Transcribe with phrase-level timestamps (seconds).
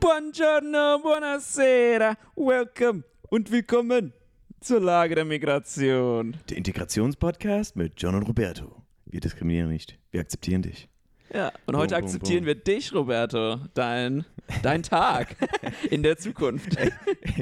[0.00, 4.14] Buongiorno, buonasera, welcome und willkommen
[4.60, 6.38] zur Lage der Migration.
[6.48, 8.82] Der Integrationspodcast mit John und Roberto.
[9.04, 10.88] Wir diskriminieren nicht, wir akzeptieren dich.
[11.34, 12.46] Ja, und heute Boom, boom, akzeptieren boom.
[12.46, 14.24] wir dich, Roberto, dein,
[14.62, 15.36] dein Tag
[15.90, 16.78] in der Zukunft.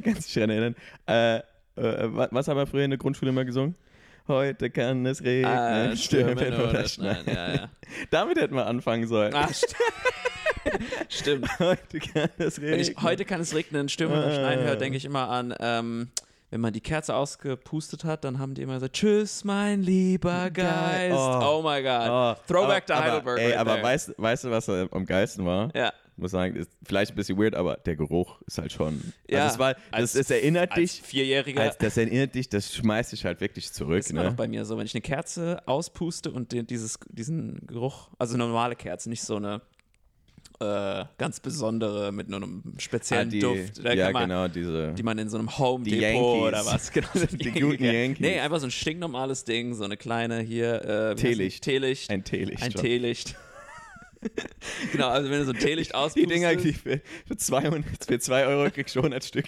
[0.02, 0.74] Kannst dich daran erinnern?
[1.06, 1.42] Äh, äh,
[2.12, 3.76] wa- was haben wir früher in der Grundschule immer gesungen?
[4.26, 7.24] Heute kann es regnen, Ah, stürmen stürmen oder oder schneien.
[7.26, 7.70] ja, ja.
[8.10, 9.32] Damit hätten wir anfangen sollen.
[9.34, 9.74] Ach, st
[11.08, 11.48] stimmt.
[11.58, 12.72] Heute kann es regnen.
[12.72, 14.76] Wenn ich heute kann es regnen, stürmen oder schneien höre, Ah.
[14.76, 16.08] denke ich immer an, ähm,
[16.50, 20.50] wenn man die Kerze ausgepustet hat, dann haben die immer gesagt, tschüss, mein lieber.
[20.50, 21.14] Geist.
[21.16, 21.58] Oh.
[21.58, 22.08] Oh, my God.
[22.08, 23.38] Oh, Throwback aber, to Heidelberg.
[23.38, 25.70] Aber, ey, right aber weißt, weißt du, was am geilsten war?
[25.74, 25.92] ja.
[26.16, 29.12] muss sagen, ist vielleicht ein bisschen weird, aber der Geruch ist halt schon.
[29.28, 31.60] Ja, also es war, das, als- das erinnert Als dich, Vierjähriger.
[31.62, 33.98] als, das erinnert dich, das schmeißt dich halt wirklich zurück.
[33.98, 34.28] Das ist immer Ne?
[34.30, 38.34] noch bei mir so, wenn ich eine Kerze auspuste und den, dieses, diesen Geruch, also
[38.34, 39.60] eine normale Kerze, nicht so eine
[40.60, 44.92] äh, ganz besondere mit nur einem speziellen Ah, die, Duft, da ja, man, genau, diese.
[44.94, 46.42] die man in so einem Home Depot Yankees.
[46.42, 47.08] oder was, genau.
[47.30, 48.20] Die guten Yankees.
[48.20, 51.62] Nee, einfach so ein stinknormales Ding, so eine kleine hier, äh, Teelicht.
[51.62, 52.10] Teelicht.
[52.10, 52.62] ein Teelicht.
[52.62, 52.72] Ein.
[52.72, 53.36] Teelicht.
[54.92, 58.18] genau, also wenn du so ein Teelicht Die auspustest, Dinger die für, für, 200, für
[58.18, 59.46] 2 Euro kriegst du 100 Stück.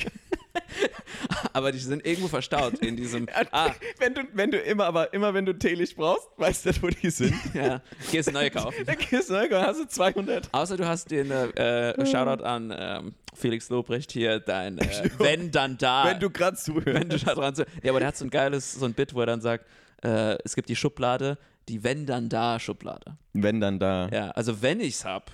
[1.53, 5.35] aber die sind irgendwo verstaut in diesem, ah, Wenn du, wenn du immer, aber immer
[5.35, 7.35] wenn du Teelicht brauchst, weißt du, wo die sind.
[7.55, 8.85] ja, gehst du neue kaufen.
[8.85, 10.49] Dann gehst du rein, dann hast du 200.
[10.53, 15.51] Außer du hast den äh, äh, Shoutout an ähm, Felix Lobrecht hier, dein äh, Wenn
[15.51, 16.05] dann da.
[16.07, 16.87] Wenn du gerade zuhörst.
[16.87, 17.65] wenn du da dran zu.
[17.83, 19.67] Ja, aber der hat so ein geiles, so ein Bit, wo er dann sagt,
[20.03, 23.17] äh, es gibt die Schublade, die Wenn dann da Schublade.
[23.33, 24.09] wenn dann da.
[24.09, 25.31] Ja, also wenn ich's hab,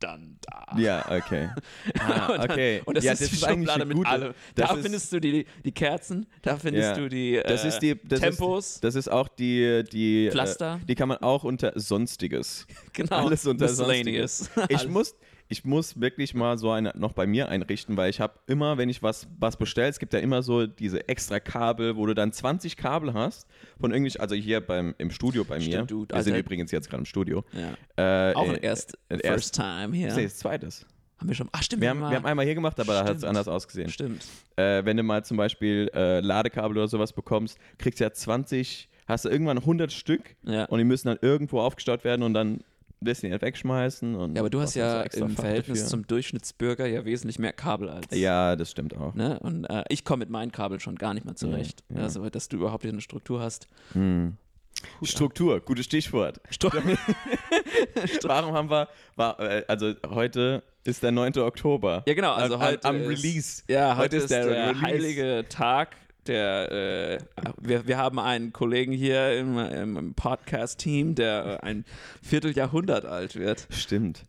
[0.00, 0.76] dann da.
[0.78, 1.50] Ja, okay.
[2.00, 2.82] Ah, und, dann, okay.
[2.84, 4.34] und das ja, ist die eigentlich Schublade mit allem.
[4.56, 6.96] das Da ist- findest du die, die Kerzen, da findest Ja.
[6.96, 8.66] du die, äh, Das ist die das Tempos.
[8.74, 10.80] Ist, das ist auch die die Pflaster.
[10.82, 12.66] Äh, die kann man auch unter sonstiges.
[12.92, 13.26] genau.
[13.26, 14.50] Alles unter Miscellaneous.
[14.70, 15.14] Ich muss
[15.48, 18.88] ich muss wirklich mal so eine noch bei mir einrichten, weil ich habe immer, wenn
[18.88, 22.32] ich was was bestelle, es gibt ja immer so diese extra Kabel, wo du dann
[22.32, 23.46] 20 Kabel hast
[23.80, 25.64] von irgendwie, also hier beim im Studio bei mir.
[25.64, 26.44] Stimmt, du, Wir sind Alter.
[26.46, 27.44] übrigens jetzt gerade im Studio.
[27.52, 28.30] Ja.
[28.30, 30.14] Äh, Auch äh, ein erst, äh, first time hier.
[30.14, 30.86] Nee, das zweites.
[31.18, 31.48] Haben wir schon.
[31.52, 31.82] Ach, stimmt.
[31.82, 33.90] Wir haben, wir haben einmal hier gemacht, aber da hat es anders ausgesehen.
[33.90, 34.26] Stimmt.
[34.56, 38.88] Äh, wenn du mal zum Beispiel äh, Ladekabel oder sowas bekommst, kriegst du ja 20,
[39.06, 40.64] hast du irgendwann 100 Stück Ja.
[40.64, 42.64] und die müssen dann irgendwo aufgestaut werden und dann
[43.06, 44.14] halt wegschmeißen.
[44.14, 45.90] Und Ja, aber du hast so ja extra im Verhältnis dafür.
[45.90, 48.06] zum Durchschnittsbürger ja wesentlich mehr Kabel als.
[48.10, 49.14] Ja, das stimmt auch.
[49.14, 49.38] Ne?
[49.40, 51.82] Und äh, ich komme mit meinen Kabeln schon gar nicht mehr zurecht.
[51.90, 52.02] Ja, ja.
[52.04, 53.68] Also, dass du überhaupt hier eine Struktur hast.
[53.92, 54.36] Hm.
[55.02, 56.40] Struktur, gutes Stichwort.
[58.22, 61.38] Warum haben wir, war, äh, also heute ist der 9.
[61.38, 62.02] Oktober.
[62.06, 62.32] Ja, genau.
[62.32, 63.62] Also am, heute am ist, Release.
[63.68, 64.80] Ja, heute, ist der, Release.
[64.80, 65.96] heilige Tag.
[66.26, 67.18] Der, äh,
[67.60, 71.84] wir, wir haben einen Kollegen hier im, im, Podcast-Team, der äh, ein
[72.22, 73.66] Vierteljahrhundert alt wird.
[73.70, 74.24] Stimmt.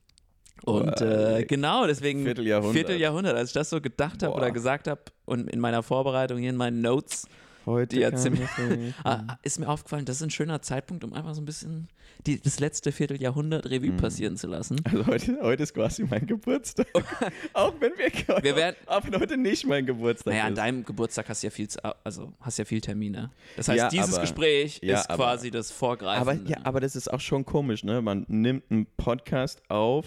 [0.64, 2.74] Und äh, genau, deswegen Vierteljahrhundert.
[2.74, 3.36] Vierteljahrhundert.
[3.36, 6.56] Als ich das so gedacht habe oder gesagt habe und in meiner Vorbereitung hier in
[6.56, 7.28] meinen Notes,
[7.66, 8.04] Heute Die.
[9.04, 11.88] Ah, ist mir aufgefallen, das ist ein schöner Zeitpunkt, um einfach so ein bisschen
[12.28, 13.98] die, das letzte Vierteljahrhundert Revue Mhm.
[13.98, 14.82] passieren zu lassen.
[14.86, 16.88] Also heute, heute ist quasi mein Geburtstag.
[17.54, 20.58] auch wenn wir, Wir werden- auch wenn heute nicht mein Geburtstag Naja, an ist.
[20.58, 21.68] deinem Geburtstag hast du ja viel,
[22.04, 23.32] also hast ja viel Termine.
[23.56, 26.22] Das heißt, Ja, dieses aber- Gespräch ja, ist aber- quasi das Vorgreifen.
[26.22, 28.02] Aber, ja, aber das ist auch schon komisch, ne?
[28.02, 30.06] Man nimmt einen Podcast auf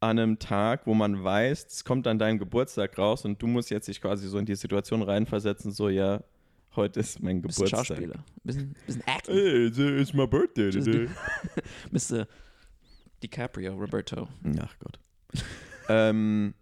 [0.00, 3.70] an einem Tag, wo man weiß, es kommt an deinem Geburtstag raus und du musst
[3.70, 6.20] jetzt dich quasi so in die Situation reinversetzen, so ja,
[6.76, 7.86] heute ist mein Geburtstag.
[7.86, 8.24] Schauspieler.
[8.42, 9.34] Bisschen, bisschen Acting.
[9.34, 11.08] Hey, it's, my birthday today.
[11.90, 12.26] Mr.
[13.22, 14.28] DiCaprio, Roberto.
[14.60, 14.98] Ach Gott.
[15.88, 16.54] ähm,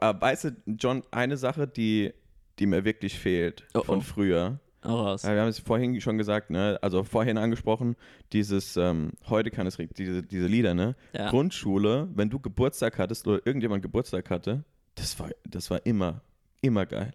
[0.00, 2.12] äh, weißt du, John, eine Sache, die,
[2.58, 4.02] die mir wirklich fehlt Oh, von oh.
[4.02, 5.24] früher, Auch raus.
[5.24, 6.78] Wir haben es vorhin schon gesagt, ne?
[6.82, 7.96] Also vorhin angesprochen,
[8.32, 10.94] dieses ähm, heute kann es diese, diese Lieder, ne?
[11.12, 11.30] Ja.
[11.30, 14.64] Grundschule, wenn du Geburtstag hattest oder irgendjemand Geburtstag hatte,
[14.94, 16.22] das war, das war immer,
[16.60, 17.12] immer geil.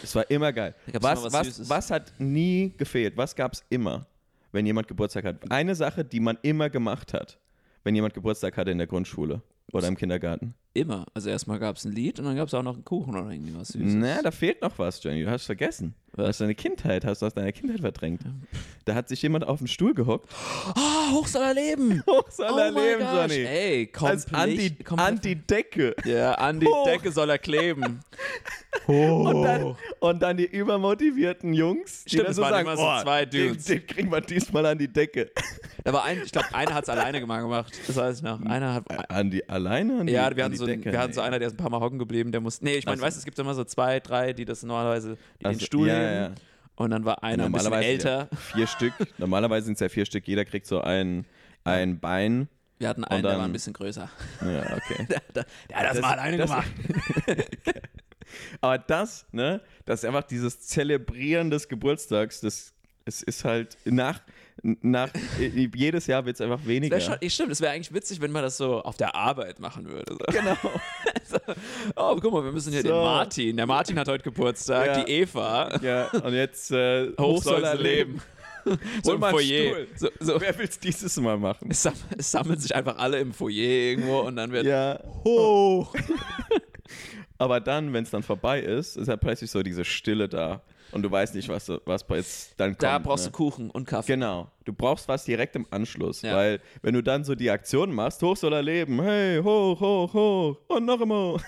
[0.00, 0.74] Das war immer geil.
[1.00, 3.16] Was, was was, was hat nie gefehlt?
[3.16, 4.06] Was gab es immer,
[4.52, 5.50] wenn jemand Geburtstag hat?
[5.50, 7.38] Eine Sache, die man immer gemacht hat,
[7.84, 9.42] wenn jemand Geburtstag hatte in der Grundschule
[9.72, 10.54] oder im Kindergarten.
[10.74, 11.06] Immer.
[11.14, 13.30] Also erstmal gab es ein Lied und dann gab es auch noch einen Kuchen oder
[13.30, 13.94] irgendwie was Süßes.
[13.94, 15.22] Na, da fehlt noch was, Jenny.
[15.22, 15.94] Du hast vergessen.
[16.16, 16.28] Du Was?
[16.28, 18.22] hast deine Kindheit, hast du aus deiner Kindheit verdrängt.
[18.84, 20.28] Da hat sich jemand auf den Stuhl gehockt.
[20.76, 22.02] Ah, Hochs aller Leben!
[22.06, 23.14] Hochs aller oh mein Leben, gosh.
[23.14, 23.44] Johnny.
[23.44, 24.34] Ey, Als komplett.
[24.34, 25.96] an die, an die Decke.
[26.04, 26.84] Ja, an die Hoch.
[26.84, 28.00] Decke soll er kleben.
[28.86, 33.02] Und, dann, und dann die übermotivierten Jungs, die Stimmt, dann so sagen, immer so oh,
[33.02, 33.64] zwei den, Dudes.
[33.64, 35.30] den kriegen wir diesmal an die Decke.
[35.84, 37.72] War ein, ich glaube, einer hat es alleine gemacht.
[37.86, 38.42] Das weiß ich noch.
[38.42, 39.10] Einer hat.
[39.10, 40.92] An die, alleine an die, Ja, wir hatten, die so, Decke?
[40.92, 42.60] wir hatten so einer, der ist ein paar Mal hocken geblieben, der muss.
[42.62, 45.44] Nee, ich meine, weißt du, es gibt immer so zwei, drei, die das normalerweise, die
[45.44, 46.14] den Also, Stuhl ja, nehmen.
[46.14, 46.30] ja.
[46.76, 48.28] Und dann war einer ein bisschen Normalerweise älter.
[48.30, 48.92] Ja, vier Stück.
[49.18, 50.26] Normalerweise sind es ja vier Stück.
[50.26, 51.24] Jeder kriegt so ein,
[51.62, 52.48] ein Bein.
[52.78, 54.10] Wir hatten einen, der dann- war ein bisschen größer.
[54.40, 55.06] Ja, okay.
[55.08, 56.66] Der, der, der hat das, Das- mal alleine gemacht.
[58.60, 62.72] Aber das, ne, das ist einfach dieses Zelebrieren des Geburtstags, das
[63.06, 64.20] es ist halt nach,
[64.62, 66.94] nach jedes Jahr wird es einfach weniger.
[66.96, 69.88] Wär schon, stimmt, es wäre eigentlich witzig, wenn man das so auf der Arbeit machen
[69.88, 70.12] würde.
[70.18, 70.38] So.
[70.38, 70.56] Genau.
[71.26, 71.38] So,
[71.96, 72.88] oh, guck mal, wir müssen hier So.
[72.88, 73.56] den Martin.
[73.56, 75.02] Der Martin hat heute Geburtstag, Ja.
[75.04, 75.80] die Eva.
[75.80, 78.20] Ja, und jetzt äh, Hoch soll er leben.
[79.02, 79.86] so Hol im Foyer.
[79.96, 80.38] So, so.
[80.40, 81.70] Wer will es dieses Mal machen?
[81.70, 85.94] Es, sam es sammeln sich einfach alle im Foyer irgendwo und dann wird Ja, hoch.
[87.38, 90.62] aber dann, wenn es dann vorbei ist, ist halt plötzlich so diese Stille da.
[90.92, 92.82] Und du weißt nicht, was, was jetzt dann kommt.
[92.82, 93.30] Da brauchst ne?
[93.32, 94.12] du Kuchen und Kaffee.
[94.12, 94.48] Genau.
[94.64, 96.36] Du brauchst was direkt im Anschluss, Ja.
[96.36, 100.14] weil wenn du dann so die Aktion machst, hoch soll er leben, hey, hoch, hoch,
[100.14, 101.40] hoch und noch einmal.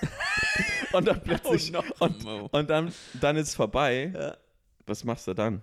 [0.92, 4.12] und dann plötzlich, Und noch und, und dann, dann ist es vorbei.
[4.12, 4.36] Ja.
[4.86, 5.62] Was machst du dann?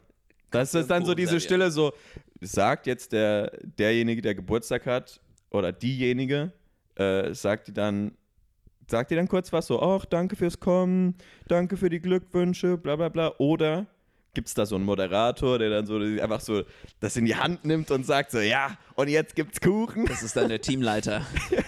[0.51, 1.39] Das ist dann so diese.
[1.39, 1.93] Stille so,
[2.39, 5.19] sagt jetzt der, derjenige, der Geburtstag hat
[5.49, 6.53] oder diejenige,
[6.95, 8.15] äh, sagt die dann,
[8.93, 11.15] sagt die dann kurz was so, ach, danke fürs Kommen,
[11.47, 13.33] danke für die Glückwünsche, bla bla bla.
[13.39, 13.87] Oder
[14.35, 16.61] gibt es da so einen Moderator, der dann so einfach so
[16.99, 20.05] das in die Hand nimmt und sagt so, ja, und jetzt gibt's Kuchen.
[20.05, 21.25] Das ist dann der Teamleiter.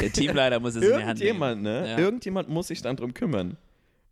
[0.00, 1.42] Der Teamleiter muss es in die Hand nehmen.
[1.42, 1.88] Irgendjemand, ne?
[1.90, 1.98] Ja.
[1.98, 3.56] Irgendjemand muss sich dann drum kümmern.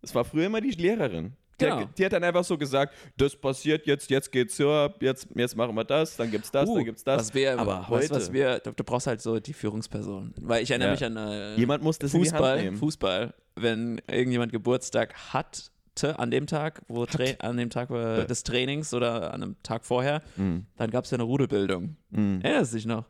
[0.03, 1.33] Es war früher immer die Lehrerin.
[1.61, 1.81] Die, Genau.
[1.81, 5.27] hat, die hat dann einfach so gesagt, das passiert jetzt, jetzt geht's so ab, jetzt,
[5.35, 7.19] jetzt machen wir das, dann gibt's das, Uh, dann gibt's das.
[7.29, 10.35] Was wir, Aber weißt, heute, du, was wir, du, du brauchst halt so die Führungsperson.
[10.41, 10.93] Weil ich erinnere Ja.
[10.95, 12.77] mich an äh, jemand muss das in die Hand Fußball, nehmen.
[12.77, 15.71] Fußball, wenn irgendjemand Geburtstag hatte
[16.17, 19.85] an dem Tag, wo Tra an dem Tag äh, des Trainings oder an einem Tag
[19.85, 20.67] vorher, Mhm.
[20.77, 21.97] dann gab es ja eine Rudelbildung.
[22.11, 22.41] Mhm.
[22.41, 23.05] Erinnerst du dich noch?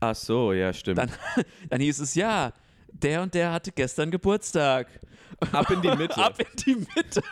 [0.00, 0.98] Ach so, ja, stimmt.
[0.98, 1.10] Dann-
[1.68, 2.52] Dann hieß es ja,
[2.92, 4.86] der und der hatte gestern Geburtstag.
[5.52, 6.16] Ab in die Mitte.
[6.22, 7.22] Ab in die Mitte.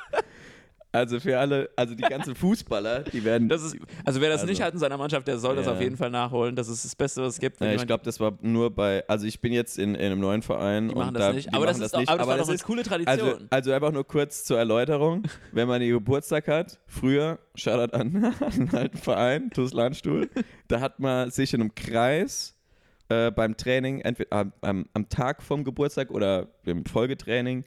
[0.91, 3.51] Also für alle, also die ganzen Fußballer, die werden.
[3.51, 3.77] Das ist,
[4.07, 5.73] also wer das Also- nicht hat in seiner Mannschaft, der soll das Ja.
[5.73, 6.57] auf jeden Fall nachholen.
[6.57, 7.61] Das ist das Beste, was es gibt.
[7.61, 10.41] Ja, ich glaube, das war nur bei, also ich bin jetzt in, in einem neuen
[10.41, 11.53] Verein die machen und das da, nicht.
[11.55, 12.09] Aber das, ist doch, nicht.
[12.09, 13.29] aber das war das doch eine ist, coole Tradition.
[13.29, 15.25] Also, also einfach nur kurz zur Erläuterung.
[15.53, 20.31] Wenn man ihr Geburtstag hat, früher, Shoutout an, an einen alten Verein, TuS Landstuhl,
[20.69, 22.55] da hat man sich in einem Kreis
[23.09, 27.65] äh, beim Training, entweder am, am, am Tag vom Geburtstag oder im Folgetraining,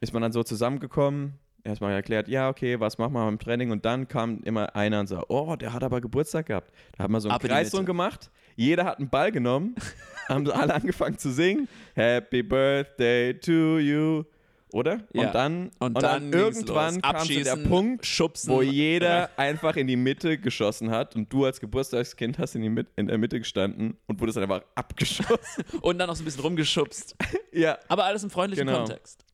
[0.00, 1.34] ist man dann so zusammengekommen.
[1.64, 3.70] Erstmal erklärt, ja, okay, was machen wir beim Training?
[3.70, 6.72] Und dann kam immer einer und sagt, oh, der hat aber Geburtstag gehabt.
[6.96, 8.30] Da haben wir so einen Kreis gemacht.
[8.56, 9.76] Jeder hat einen Ball genommen,
[10.28, 11.68] haben alle angefangen zu singen.
[11.94, 14.24] Happy Birthday to you.
[14.72, 15.00] Oder?
[15.12, 15.26] Ja.
[15.26, 17.02] Und dann, und, dann, ging's irgendwann los.
[17.02, 21.44] kam zu der Punkt, schubsen, wo jeder einfach in die Mitte geschossen hat und du
[21.44, 25.64] als Geburtstagskind hast in, die Mit in der Mitte gestanden und wurdest dann einfach abgeschossen.
[25.82, 27.16] und dann noch so ein bisschen rumgeschubst.
[27.52, 28.78] ja, Aber alles im freundlichen Genau.
[28.78, 29.24] Kontext.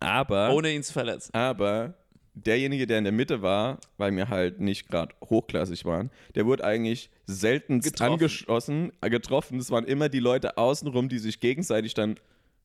[0.00, 1.32] aber, Ohne ihn zu verletzen.
[1.34, 1.94] aber
[2.36, 6.64] derjenige, der in der Mitte war, weil wir halt nicht gerade hochklassig waren, der wurde
[6.64, 9.58] eigentlich selten angeschossen, getroffen.
[9.58, 12.16] Es waren immer die Leute außenrum, die sich gegenseitig dann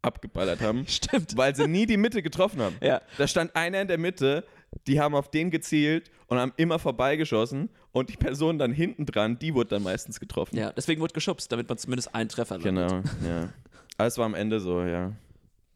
[0.01, 0.85] abgeballert haben.
[0.87, 1.37] Stimmt.
[1.37, 2.75] weil sie nie die Mitte getroffen haben.
[2.81, 3.01] Ja.
[3.17, 4.45] Da stand einer in der Mitte,
[4.87, 9.37] die haben auf den gezielt und haben immer vorbeigeschossen und die Person dann hinten dran,
[9.37, 10.57] die wurde dann meistens getroffen.
[10.57, 12.89] Ja, deswegen wurde geschubst, damit man zumindest einen Treffer landet.
[12.89, 13.49] Genau, ja.
[13.97, 15.11] Aber es war am Ende so, ja.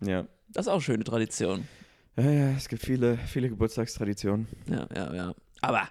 [0.02, 0.26] Ja.
[0.50, 1.68] Das ist auch eine schöne Tradition.
[2.18, 4.48] Ja, ja, es gibt viele, viele Geburtstagstraditionen.
[4.70, 5.36] Ja, ja, ja.
[5.62, 5.90] Aber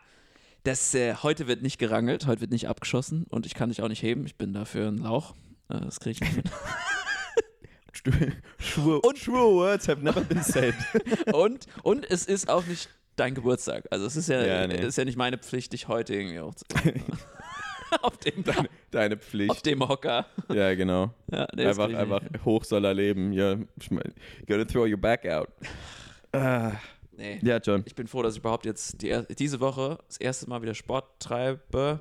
[0.63, 3.89] das, äh, heute wird nicht gerangelt, heute wird nicht abgeschossen und ich kann dich auch
[3.89, 4.25] nicht heben.
[4.25, 5.35] Ich bin dafür ein Lauch.
[5.69, 6.47] Äh, das kriege ich nicht mit.
[8.59, 10.75] Sure, und true words have never been said.
[11.33, 13.85] und, und es ist auch nicht dein Geburtstag.
[13.91, 14.75] Also es ist ja, Ja, nee.
[14.75, 16.65] es ist ja nicht meine Pflicht, dich heute irgendwie zu
[18.03, 19.65] auf, dem, Deine, deine auf Pflicht.
[19.67, 20.27] dem Hocker.
[20.53, 21.15] Ja, genau.
[21.31, 22.45] Ja, nee, einfach, einfach nicht.
[22.45, 23.33] hoch soll er leben.
[23.33, 24.13] Ja, ich mein,
[24.49, 25.49] gotta throw your back out.
[26.33, 26.73] Ah,
[27.17, 27.39] Nee.
[27.43, 27.85] ja, John.
[27.87, 31.21] Ich bin froh, dass ich überhaupt jetzt die, diese Woche das erste Mal wieder Sport
[31.21, 32.01] treibe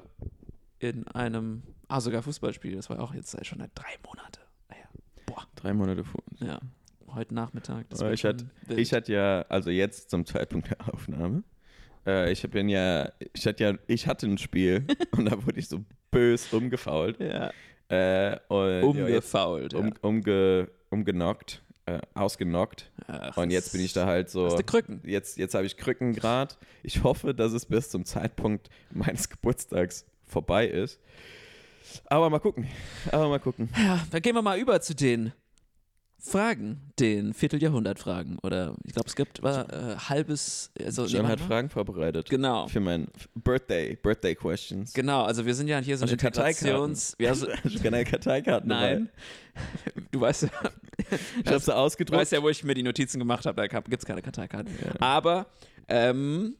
[0.79, 2.75] in einem, ah, sogar Fußballspiel.
[2.75, 4.39] Das war auch jetzt schon seit drei Monate.
[5.25, 6.21] Boah, Drei Monate vor.
[6.39, 6.59] ja.
[7.13, 7.85] Heute Nachmittag.
[7.91, 11.43] Wird ich hatte, ich hatte ja, also jetzt zum Zeitpunkt der Aufnahme,
[12.07, 15.67] äh, ich bin ja, ich hatte ja, ich hatte ein Spiel und da wurde ich
[15.67, 17.19] so bös umgefault.
[17.19, 17.51] ja.
[17.89, 19.75] Äh, und ja, umgefault.
[19.75, 22.89] um, umge, umgenockt, äh, ausgenockt.
[23.05, 24.45] Ach, Und jetzt bin ich da halt so.
[24.47, 25.01] Hast du Krücken?
[25.05, 26.57] Jetzt, jetzt habe ich Krücken grad.
[26.81, 30.99] Ich hoffe, dass es bis zum Zeitpunkt meines Geburtstags vorbei ist.
[32.05, 32.67] Aber mal gucken.
[33.11, 33.69] Aber mal gucken.
[33.77, 35.33] Ja, dann gehen wir mal über zu den
[36.25, 38.39] Fragen, den Vierteljahrhundert-Fragen.
[38.43, 40.71] Oder ich glaube, es gibt war, äh, halbes.
[40.81, 41.41] Also, nee, hat.
[41.41, 42.29] Fragen vorbereitet.
[42.29, 42.65] Genau.
[42.67, 44.93] Für mein Birthday, Birthday Questions.
[44.93, 46.67] Genau, also wir sind ja hier so ein Hast du Karteikarten?
[46.67, 47.17] Integrations...
[47.19, 49.09] Ja, so, du keine Karteikarten nein.
[50.11, 50.75] Du weißt, ja, dabei?
[51.43, 52.21] Ich habe sie du ausgedruckt.
[52.21, 54.73] weißt ja, wo ich mir die Notizen gemacht habe, da gibt es keine Karteikarten.
[55.01, 55.47] Aber,
[55.89, 56.55] ähm,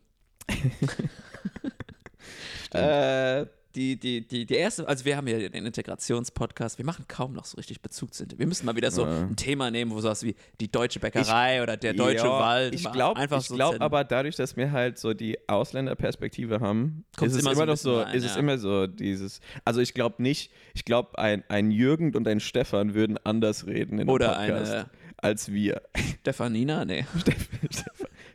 [2.74, 3.46] äh,
[3.76, 7.46] die, die, die, die erste, also wir haben ja den Integrationspodcast, wir machen kaum noch
[7.46, 9.22] so richtig Bezug zu Wir müssen mal wieder so Ja.
[9.22, 12.76] ein Thema nehmen, wo sowas wie die deutsche Bäckerei oder der deutsche Ja, Wald.
[12.76, 17.36] Ich glaube ich so glaub aber dadurch, dass wir halt so die Ausländerperspektive haben, Kommt's
[17.36, 18.40] ist es immer so ein noch so, rein, ist es ja.
[18.40, 22.94] immer so dieses, also ich glaube nicht, ich glaube ein, ein Jürgen und ein Stefan
[22.94, 25.82] würden anders reden in einem Oder Podcast eine- als wir.
[26.22, 26.86] Stefanina?
[26.86, 27.06] Nee.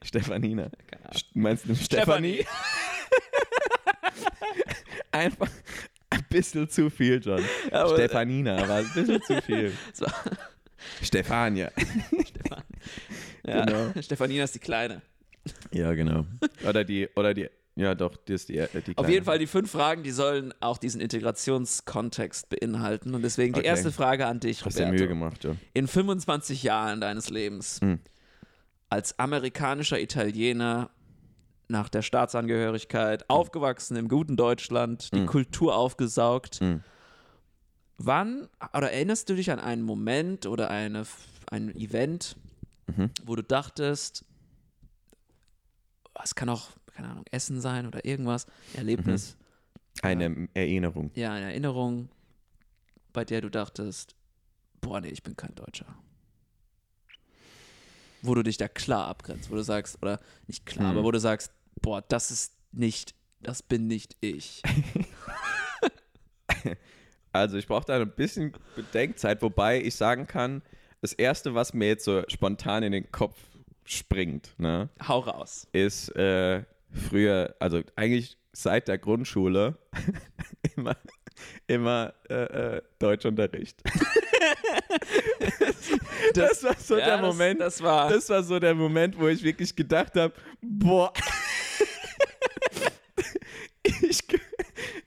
[0.03, 0.71] Stefanina.
[1.35, 2.45] Meinst du Stefanie?
[5.11, 5.49] Einfach
[6.11, 7.43] ein bisschen zu viel, John.
[7.71, 9.73] Aber- Stefanina war ein bisschen zu viel.
[9.93, 10.07] So.
[11.03, 11.71] Stefania.
[11.77, 12.63] Stefan.
[13.47, 13.93] Ja, Genau.
[14.03, 15.03] Stefanina ist die Kleine.
[15.73, 16.25] Ja, genau.
[16.67, 19.11] Oder die, oder die, ja doch, die ist die, die Auf kleine.
[19.13, 23.15] jeden Fall die fünf Fragen, die sollen auch diesen Integrationskontext beinhalten.
[23.15, 23.69] Und deswegen die Okay.
[23.69, 24.99] erste Frage an dich, Hast dir Roberto.
[24.99, 25.57] Mühe gemacht, ja.
[25.75, 27.99] In 25 Jahren deines Lebens Hm.
[28.89, 30.91] als amerikanischer Italiener
[31.69, 35.27] nach der Staatsangehörigkeit, aufgewachsen im guten Deutschland, die Hm.
[35.27, 36.57] Kultur aufgesaugt.
[36.61, 36.83] Hm.
[37.99, 41.05] Wann oder erinnerst du dich an einen Moment oder eine,
[41.51, 42.37] ein Event,
[42.87, 43.11] Mhm.
[43.25, 44.25] wo du dachtest,
[46.25, 49.37] es kann auch, keine Ahnung, Essen sein oder irgendwas, Erlebnis,
[50.03, 51.11] Eine Erinnerung.
[51.15, 52.09] ja, eine Erinnerung,
[53.13, 54.15] bei der du dachtest,
[54.81, 55.87] boah, nee, ich bin kein Deutscher.
[58.23, 60.97] Wo du dich da klar abgrenzt, wo du sagst, oder nicht klar, Hm.
[60.97, 64.63] aber wo du sagst, boah, das ist nicht, das bin nicht ich.
[67.33, 70.63] Also ich brauche da ein bisschen Bedenkzeit, wobei ich sagen kann,
[71.01, 73.39] das Erste, was mir jetzt so spontan in den Kopf
[73.85, 75.69] springt, ne, Hau raus.
[75.73, 79.79] ist äh, früher, also eigentlich seit der Grundschule
[80.77, 80.97] immer,
[81.67, 83.83] immer äh, äh, Deutschunterricht.
[86.35, 88.11] das, war so der das, Moment, Das war.
[88.11, 91.13] das war so der Moment, wo ich wirklich gedacht habe, boah,
[94.03, 94.21] ich,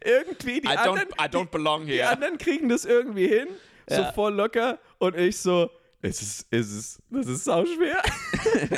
[0.04, 2.10] irgendwie die I don't, anderen, I don't belong die here.
[2.10, 3.48] anderen kriegen das irgendwie hin,
[3.88, 4.12] so Ja.
[4.12, 5.70] voll locker und ich so,
[6.02, 8.02] es ist, es ist, das ist sau schwer.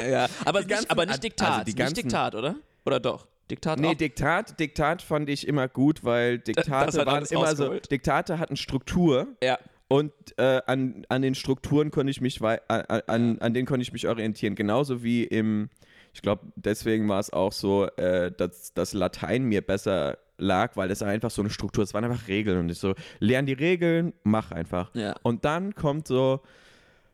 [0.09, 0.27] ja.
[0.45, 1.67] aber, Die nicht, ganzen- aber nicht also Diktat.
[1.67, 2.55] die ganzen- nicht Diktat, oder?
[2.85, 3.27] Oder doch?
[3.49, 3.93] Diktat Nee, auch?
[3.93, 7.73] Diktat, Diktat fand ich immer gut, weil Diktate waren immer so.
[7.79, 9.57] Diktate hatten Struktur ja.
[9.87, 13.93] und äh, an, an den Strukturen konnte ich mich, an, an, an denen konnte ich
[13.93, 14.55] mich orientieren.
[14.55, 15.69] Genauso wie im,
[16.13, 20.87] ich glaube, deswegen war es auch so, äh, dass das Latein mir besser lag, weil
[20.87, 24.13] das einfach so eine Struktur, es waren einfach Regeln und ich so, lern die Regeln,
[24.23, 24.93] mach einfach.
[24.93, 25.15] Ja.
[25.23, 26.41] Und dann kommt so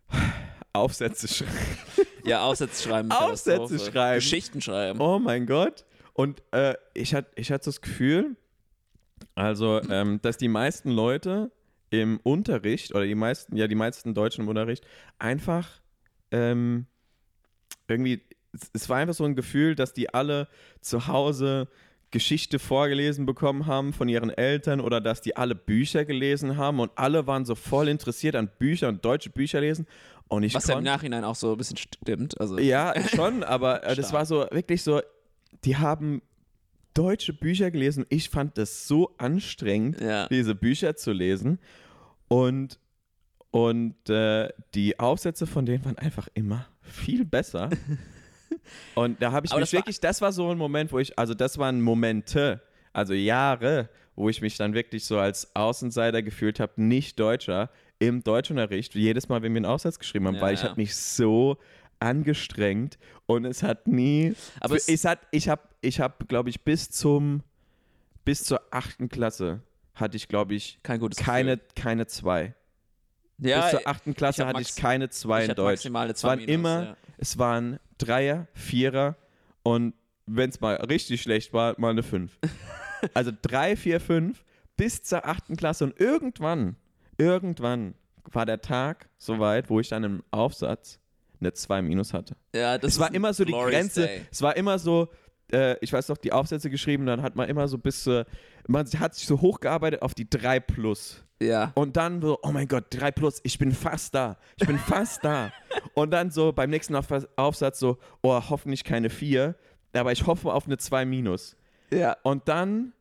[0.73, 1.53] Aufsätze schreiben.
[2.25, 3.11] Ja, Aufsätze schreiben.
[3.11, 4.15] Aufsätze schreiben.
[4.15, 4.99] Geschichten schreiben.
[4.99, 5.85] Oh mein Gott.
[6.13, 8.35] Und äh, ich hatte ich hatte das Gefühl,
[9.35, 11.49] also, ähm, dass die meisten Leute
[11.89, 14.85] im Unterricht oder die meisten, ja, die meisten Deutschen im Unterricht
[15.17, 15.81] einfach
[16.31, 16.87] ähm,
[17.87, 18.21] irgendwie,
[18.73, 20.47] es, war einfach so ein Gefühl, dass die alle
[20.81, 21.67] zu Hause
[22.11, 26.91] Geschichte vorgelesen bekommen haben von ihren Eltern oder dass die alle Bücher gelesen haben und
[26.95, 29.85] alle waren so voll interessiert an Büchern und deutsche Bücher lesen.
[30.27, 32.39] Und ich Was ja im Nachhinein auch so ein bisschen stimmt.
[32.39, 35.01] Also, ja, schon, aber äh, das war so wirklich so,
[35.65, 36.21] die haben
[36.93, 38.05] deutsche Bücher gelesen.
[38.09, 40.27] Ich fand das so anstrengend, Ja.
[40.27, 41.59] diese Bücher zu lesen.
[42.27, 42.79] Und,
[43.51, 47.69] und äh, die Aufsätze von denen waren einfach immer viel besser.
[48.95, 51.17] und da habe ich Aber mich das wirklich, das war so ein Moment, wo ich,
[51.17, 52.61] also das waren Momente,
[52.93, 58.23] also Jahre, wo ich mich dann wirklich so als Außenseiter gefühlt habe, nicht Deutscher, im
[58.23, 60.69] Deutschunterricht, jedes Mal, wenn wir einen Aufsatz geschrieben haben, Ja, weil ich ja.
[60.69, 61.57] habe mich so
[61.99, 66.61] angestrengt und es hat nie, Aber es- es hat, ich habe, ich habe, glaube ich,
[66.63, 67.43] bis zum,
[68.25, 69.61] bis zur achten Klasse
[69.95, 72.55] hatte ich, glaube ich, Kein gutes keine, keine zwei.
[73.37, 75.79] Ja, bis zur achten Klasse hab hatte max- ich keine zwei ich in Deutsch.
[75.79, 76.97] maximal eine Es waren 2 minus, immer, ja.
[77.17, 79.15] es waren Dreier, Vierer
[79.63, 79.93] und
[80.25, 82.39] wenn es mal richtig schlecht war, mal eine Fünf.
[83.13, 84.43] also drei, vier, fünf
[84.77, 86.75] bis zur achten Klasse und irgendwann,
[87.17, 87.95] irgendwann
[88.31, 90.99] war der Tag soweit, wo ich dann im Aufsatz
[91.39, 92.35] eine 2 minus hatte.
[92.53, 94.25] ja, das es war immer so die Grenze, Day.
[94.31, 95.09] es war immer so,
[95.51, 98.25] äh, ich weiß noch, die Aufsätze geschrieben, dann hat man immer so bis zur,
[98.67, 101.23] man hat sich so hochgearbeitet auf die 3 plus.
[101.41, 101.72] Ja.
[101.75, 104.38] Und dann so, oh mein Gott, 3 plus, ich bin fast da.
[104.58, 105.51] Ich bin fast da.
[105.93, 109.55] Und dann so beim nächsten Auf Aufsatz so, oh, hoffentlich keine 4,
[109.93, 111.55] aber ich hoffe auf eine 2 minus.
[111.91, 112.17] Ja.
[112.24, 112.93] Und dann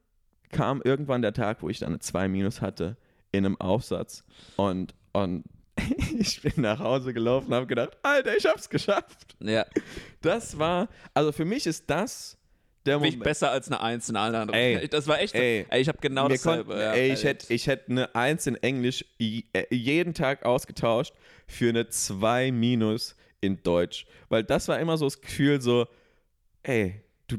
[0.51, 2.97] kam irgendwann der Tag, wo ich dann eine 2 minus hatte
[3.33, 4.25] in einem Aufsatz.
[4.57, 5.45] Und, und
[6.19, 9.37] ich bin nach Hause gelaufen und habe gedacht, Alter, ich hab's geschafft.
[9.41, 9.67] Ja.
[10.23, 12.38] Das war, also für mich ist das
[12.89, 13.23] der Moment.
[13.23, 14.59] besser als eine 1 in allen anderen.
[14.59, 14.89] Ey.
[14.89, 15.35] das war echt.
[15.35, 15.67] Ey.
[15.69, 16.65] Ey, ich habe genau dasselbe.
[16.65, 21.15] konnten, ja, ey, ich hätte ich hätt eine 1 in Englisch äh, jeden Tag ausgetauscht
[21.47, 24.07] für eine 2 minus in Deutsch.
[24.29, 25.87] Weil das war immer so das Gefühl so,
[26.63, 27.37] ey, du,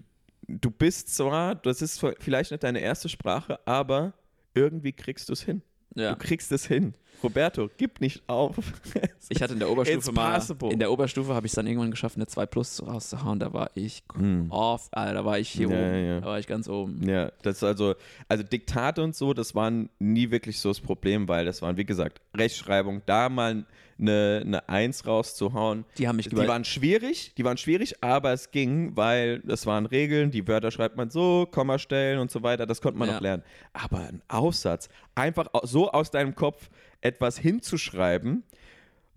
[0.47, 4.13] du bist zwar, das ist vielleicht nicht deine erste Sprache, aber
[4.53, 5.61] irgendwie kriegst du es hin.
[5.95, 6.11] Ja.
[6.13, 6.93] Du kriegst es hin.
[7.23, 8.55] Roberto, gib nicht auf.
[9.31, 12.15] Ich hatte in der Oberstufe mal, in der Oberstufe habe ich es dann irgendwann geschafft,
[12.15, 13.37] eine 2 Plus rauszuhauen.
[13.37, 14.47] Da war ich Hm.
[14.49, 16.05] off, Alter, da war ich hier Ja, oben.
[16.05, 16.19] ja.
[16.21, 17.07] Da war ich ganz oben.
[17.07, 17.93] Ja, das ist also,
[18.27, 21.85] also Diktate und so, das waren nie wirklich so das Problem, weil das waren, wie
[21.85, 23.65] gesagt, Rechtschreibung, da mal
[23.99, 25.85] eine, eine Eins rauszuhauen.
[25.99, 29.85] Die haben mich Die waren schwierig, die waren schwierig, aber es ging, weil das waren
[29.85, 33.15] Regeln, die Wörter schreibt man so, Kommastellen und so weiter, das konnte man Ja.
[33.15, 33.43] noch lernen.
[33.73, 36.69] Aber ein Aufsatz, einfach so aus deinem Kopf
[37.01, 38.43] etwas hinzuschreiben,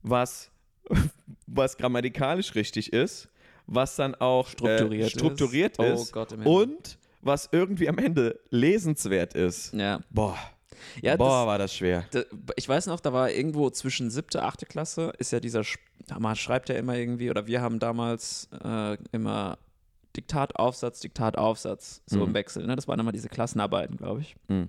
[0.03, 0.51] was,
[1.47, 3.29] was grammatikalisch richtig ist,
[3.67, 5.13] was dann auch Strukturiert äh, ist.
[5.13, 6.63] strukturiert Oh ist Gott im Himmel.
[6.65, 9.73] und was irgendwie am Ende lesenswert ist.
[9.75, 10.37] Ja, Boah,
[11.01, 12.05] ja boah, war das schwer.
[12.11, 15.63] das, da, ich weiß noch, da war irgendwo zwischen siebte, achte Klasse, ist ja dieser,
[16.19, 19.59] man schreibt ja immer irgendwie, oder wir haben damals äh, immer
[20.17, 22.23] Diktat, Aufsatz, Diktat, Aufsatz, so Mhm.
[22.25, 22.67] im Wechsel.
[22.67, 22.75] Ne?
[22.77, 24.35] Das waren immer diese Klassenarbeiten, glaube ich.
[24.49, 24.69] Mhm.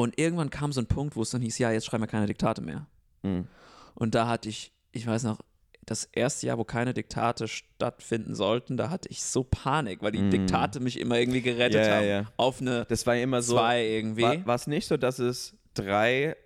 [0.00, 2.26] Und irgendwann kam so ein Punkt, wo es dann hieß, ja, jetzt schreiben wir keine
[2.26, 2.86] Diktate mehr.
[3.24, 3.48] Mhm.
[3.96, 5.40] Und da hatte ich, ich weiß noch,
[5.86, 10.20] das erste Jahr, wo keine Diktate stattfinden sollten, da hatte ich so Panik, weil die
[10.20, 10.30] Mm.
[10.30, 12.06] Diktate mich immer irgendwie gerettet Ja, haben.
[12.06, 12.24] ja.
[12.36, 13.54] Auf eine Das war immer so.
[13.56, 14.22] zwei irgendwie.
[14.46, 16.36] War es nicht so, dass es drei,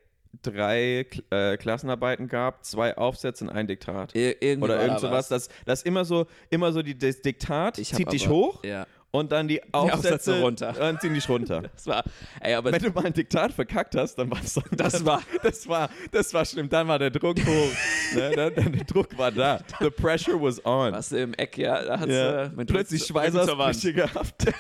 [0.43, 4.15] drei äh, Klassenarbeiten gab, zwei Aufsätze und ein Diktat?
[4.15, 5.49] Ir irgendwie Oder irgend sowas, was.
[5.49, 9.47] das, das immer so, immer so die, das Diktat zieht dich hoch Ja, und dann
[9.47, 10.73] die Aufsätze Aufsätze runter.
[10.79, 11.63] Dann ziehen dich runter.
[11.75, 12.03] das war,
[12.41, 15.69] ey, aber Wenn du mal ein Diktat verkackt hast, dann war es Das war- das
[15.69, 16.69] war das war schlimm.
[16.69, 17.71] Dann war der Druck hoch.
[18.15, 18.31] ne?
[18.35, 19.61] dann, dann, der Druck war da.
[19.81, 20.93] The pressure was on.
[20.93, 22.45] was im Eck, ja, da hat's Ja.
[22.45, 24.45] äh, Plötzlich Schweißausbrüche gehabt.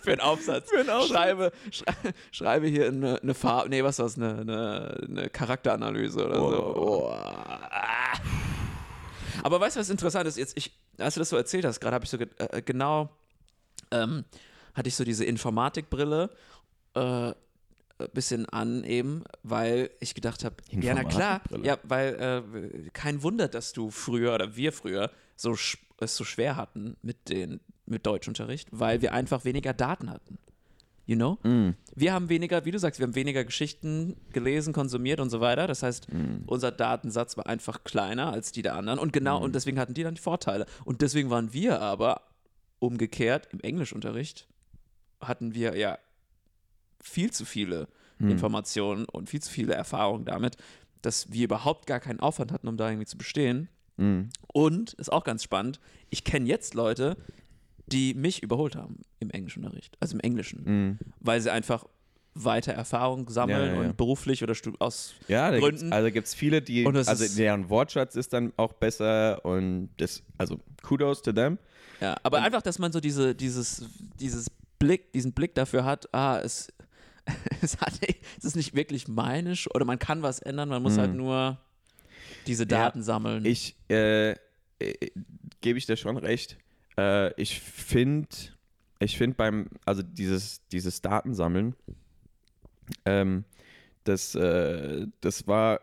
[0.00, 0.70] Für einen Aufsatz.
[0.70, 1.10] Für einen Aufsatz.
[1.10, 1.92] Schreibe, schrei
[2.32, 6.74] schreibe hier eine, eine Farbe, nee, was war's, eine, eine, eine Charakteranalyse oder so.
[6.76, 7.10] Oh.
[7.12, 8.18] Ah.
[9.42, 10.36] Aber weißt du, was interessant ist?
[10.38, 13.10] Jetzt, ich, als du das so erzählt hast, gerade habe ich so ge äh, genau,
[13.90, 14.24] ähm,
[14.74, 16.30] hatte ich so diese Informatikbrille
[16.94, 17.34] äh, ein
[18.14, 23.48] bisschen an eben, weil ich gedacht habe, ja na klar, ja, weil äh, kein Wunder,
[23.48, 25.56] dass du früher oder wir früher so
[26.00, 30.38] es so schwer hatten mit den mit Deutschunterricht, weil wir einfach weniger Daten hatten.
[31.06, 31.38] You know?
[31.42, 31.70] Mm.
[31.94, 35.66] Wir haben weniger, wie du sagst, wir haben weniger Geschichten gelesen, konsumiert und so weiter.
[35.66, 36.42] Das heißt, Mm.
[36.46, 39.44] unser Datensatz war einfach kleiner als die der anderen und genau, Mm.
[39.44, 40.66] und deswegen hatten die dann die Vorteile.
[40.84, 42.20] Und deswegen waren wir aber
[42.78, 44.48] umgekehrt im Englischunterricht
[45.20, 45.98] hatten wir ja
[47.00, 47.88] viel zu viele
[48.18, 48.30] Hm.
[48.30, 50.56] Informationen und viel zu viele Erfahrungen damit,
[51.02, 53.68] dass wir überhaupt gar keinen Aufwand hatten, um da irgendwie zu bestehen.
[53.96, 54.22] Mm.
[54.52, 55.78] Und ist auch ganz spannend,
[56.10, 57.16] ich kenne jetzt Leute,
[57.86, 60.98] die mich überholt haben im Englischunterricht, also im Englischen, Mm.
[61.20, 61.84] weil sie einfach
[62.34, 63.88] weiter Erfahrung sammeln Ja, ja, ja.
[63.90, 65.92] und beruflich oder aus Ja, da gibt's, Gründen.
[65.92, 70.58] also gibt es viele, die, also deren Wortschatz ist dann auch besser und das, also
[70.82, 71.58] Kudos to them.
[72.00, 73.84] Ja, aber einfach, dass man so diese, dieses,
[74.20, 74.46] dieses
[74.78, 76.72] Blick, diesen Blick dafür hat, ah, es,
[77.62, 77.94] es, hat,
[78.38, 81.00] es ist nicht wirklich meinisch oder man kann was ändern, man muss Mhm.
[81.00, 81.58] halt nur
[82.46, 83.44] diese Daten sammeln.
[83.44, 84.36] Ich, äh, äh,
[85.60, 86.56] gebe ich dir schon recht.
[86.96, 88.28] Äh, ich finde,
[89.00, 91.74] ich finde beim, also dieses, dieses Datensammeln,
[93.04, 93.44] ähm,
[94.04, 95.80] das, äh, das war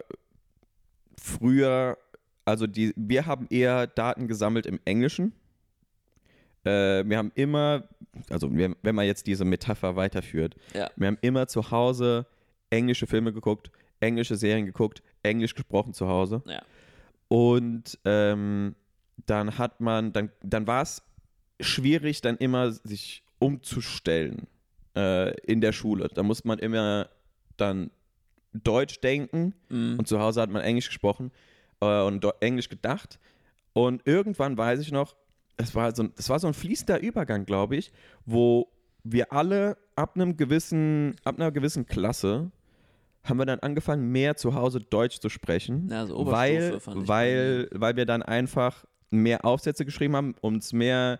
[1.17, 1.97] früher,
[2.45, 5.33] also die, wir haben eher Daten gesammelt im Englischen.
[6.65, 7.87] Äh, wir haben immer,
[8.29, 10.89] also wir, wenn man jetzt diese Metapher weiterführt, Ja.
[10.95, 12.25] wir haben immer zu Hause
[12.69, 16.41] englische Filme geguckt, englische Serien geguckt, englisch gesprochen zu Hause.
[16.45, 16.61] Ja.
[17.27, 18.75] Und ähm,
[19.25, 21.01] dann hat man, dann, dann war es
[21.59, 24.47] schwierig, dann immer sich umzustellen
[24.95, 26.09] äh, in der Schule.
[26.13, 27.09] Da muss man immer
[27.57, 27.91] dann
[28.53, 29.97] Deutsch denken Mhm.
[29.99, 31.31] und zu Hause hat man Englisch gesprochen
[31.81, 33.19] äh, und Englisch gedacht.
[33.73, 35.15] Und irgendwann weiß ich noch,
[35.57, 37.91] es war so ein, das war so ein fließender Übergang, glaube ich,
[38.25, 38.67] wo
[39.03, 42.51] wir alle ab einem gewissen, ab einer gewissen Klasse
[43.23, 47.69] haben wir dann angefangen, mehr zu Hause Deutsch zu sprechen, Ja, so Oberstufe weil, weil,
[47.73, 51.19] weil wir dann einfach mehr Aufsätze geschrieben haben, uns mehr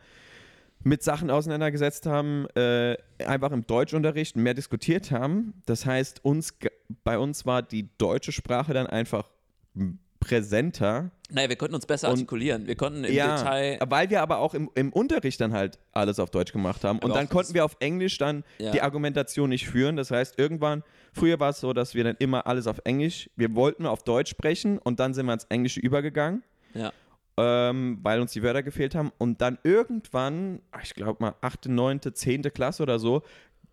[0.84, 5.54] mit Sachen auseinandergesetzt haben, äh, einfach im Deutschunterricht mehr diskutiert haben.
[5.66, 6.54] Das heißt, uns,
[7.04, 9.28] bei uns war die deutsche Sprache dann einfach
[10.20, 11.12] präsenter.
[11.32, 12.68] Naja, wir konnten uns besser Und- artikulieren.
[12.68, 13.80] Wir konnten im ja, Detail.
[13.88, 16.98] weil wir aber auch im, im Unterricht dann halt alles auf Deutsch gemacht haben.
[17.00, 18.72] Aber Und dann konnten wir auf Englisch dann Ja.
[18.72, 19.96] die Argumentation nicht führen.
[19.96, 23.56] Das heißt, irgendwann, früher war es so, dass wir dann immer alles auf Englisch, wir
[23.56, 26.92] wollten auf Deutsch sprechen und dann sind wir ins Englische übergegangen Ja.
[27.38, 29.12] ähm, weil uns die Wörter gefehlt haben.
[29.18, 32.44] Und dann irgendwann, ach, ich glaube mal 8., 9., 10.
[32.54, 33.24] Klasse oder so,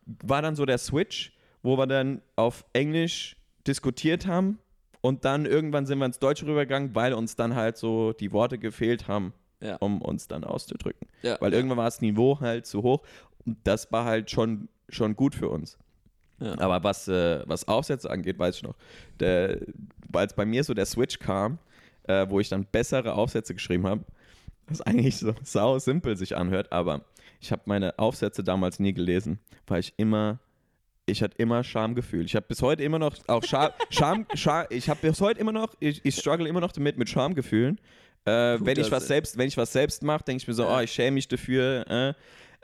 [0.06, 4.58] war dann so der Switch, wo wir dann auf Englisch diskutiert haben.
[5.02, 8.56] Und dann irgendwann sind wir ins Deutsche rübergegangen, weil uns dann halt so die Worte
[8.58, 9.34] gefehlt haben.
[9.64, 9.76] Ja.
[9.76, 11.06] um uns dann auszudrücken.
[11.22, 11.36] Ja.
[11.40, 13.02] Weil irgendwann war das Niveau halt zu hoch
[13.46, 15.78] und das war halt schon, schon gut für uns.
[16.40, 16.58] Ja.
[16.58, 18.74] Aber was, äh, was Aufsätze angeht, weiß ich noch,
[19.20, 19.60] der-
[20.12, 21.60] als bei mir so der Switch kam,
[22.08, 24.04] äh, wo ich dann bessere Aufsätze geschrieben habe,
[24.66, 27.02] was eigentlich so sau simpel sich anhört, aber
[27.40, 29.38] ich habe meine Aufsätze damals nie gelesen,
[29.68, 30.40] weil ich immer,
[31.06, 32.24] ich hatte immer Schamgefühl.
[32.24, 35.52] Ich habe bis heute immer noch auch Scham, Scham, Scham ich habe bis heute immer
[35.52, 37.80] noch, ich, ich struggle immer noch damit mit Schamgefühlen.
[38.24, 40.78] Äh, wenn ich was selbst, wenn ich was selbst mache, denke ich mir so, oh,
[40.80, 41.84] ich schäme mich dafür.
[41.88, 42.14] Äh,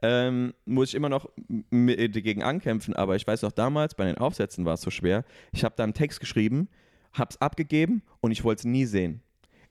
[0.01, 1.29] ähm, muss ich immer noch
[1.72, 5.24] m- dagegen ankämpfen, aber ich weiß auch damals, bei den Aufsätzen war es so schwer.
[5.51, 6.68] Ich habe da einen Text geschrieben,
[7.12, 9.22] habe es abgegeben und ich wollte es nie sehen.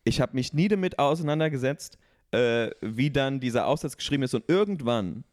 [0.04, 1.98] Ich habe mich nie damit auseinandergesetzt,
[2.32, 5.24] äh, wie dann dieser Aufsatz geschrieben ist und irgendwann,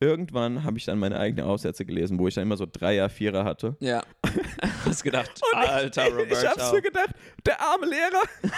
[0.00, 3.44] irgendwann habe ich dann meine eigenen Aufsätze gelesen, wo ich dann immer so Dreier, Vierer
[3.44, 3.76] hatte.
[3.80, 4.02] Ja.
[4.84, 6.32] Hast gedacht, alter Roberto.
[6.34, 7.10] Ich hab's mir gedacht,
[7.46, 8.22] der arme Lehrer.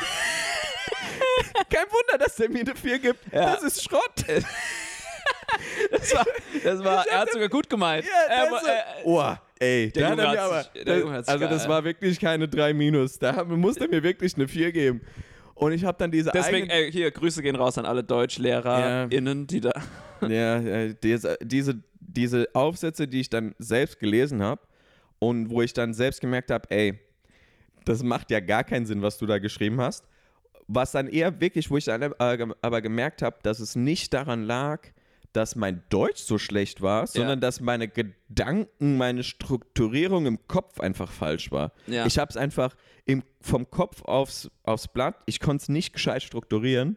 [1.70, 3.32] Kein Wunder, dass der mir eine 4 gibt.
[3.32, 3.54] Ja.
[3.54, 4.14] Das ist Schrott.
[5.90, 6.26] das war,
[6.62, 8.04] das war er hat sogar gut gemeint.
[8.28, 8.70] Ja, ist so-
[9.04, 12.20] oh, ey, der Junge hat mir hat aber, sich- der Junge also das war wirklich
[12.20, 13.18] keine 3 Minus.
[13.18, 15.00] Da musste er mir wirklich eine 4 geben.
[15.56, 19.60] Und ich habe dann diese Deswegen, ey, hier, Grüße gehen raus an alle DeutschlehrerInnen, die
[19.60, 19.72] da.
[20.26, 24.62] Ja, diese, diese, diese Aufsätze, die ich dann selbst gelesen habe
[25.18, 26.98] und wo ich dann selbst gemerkt habe, ey,
[27.84, 30.04] das macht ja gar keinen Sinn, was du da geschrieben hast.
[30.68, 34.42] Was dann eher wirklich, wo ich dann äh, aber gemerkt habe, dass es nicht daran
[34.42, 34.88] lag,
[35.36, 41.12] dass mein Deutsch so schlecht war, sondern dass meine Gedanken, meine Strukturierung im Kopf einfach
[41.12, 41.72] falsch war.
[41.86, 42.06] Ja.
[42.06, 46.22] Ich habe es einfach im, vom Kopf aufs, aufs Blatt, ich konnte es nicht gescheit
[46.22, 46.96] strukturieren.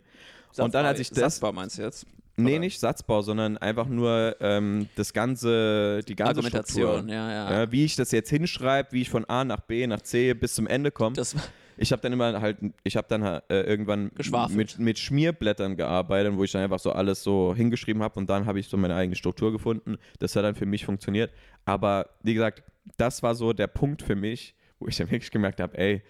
[0.58, 2.06] und dann, als ich das, Satzbau meinst du jetzt?
[2.38, 2.60] Nee, Oder?
[2.60, 7.14] nicht Satzbau, sondern einfach nur ähm, das ganze, die ganze Argumentation, Struktur.
[7.14, 7.52] ja, ja.
[7.52, 10.56] Ja, wie ich das jetzt hinschreibe, wie ich von A nach B nach C bis
[10.56, 11.18] zum Ende komme.
[11.18, 11.44] Das war,
[11.82, 14.58] Ich habe dann immer halt, ich habe dann äh, irgendwann Geschwafelt.
[14.58, 18.46] mit, mit Schmierblättern gearbeitet, wo ich dann einfach so alles so hingeschrieben habe und dann
[18.46, 19.98] habe ich so meine eigene Struktur gefunden.
[20.20, 21.32] Das hat dann für mich funktioniert.
[21.66, 22.64] Aber wie gesagt,
[22.98, 26.02] das war so der Punkt für mich, wo ich dann wirklich gemerkt habe, ey,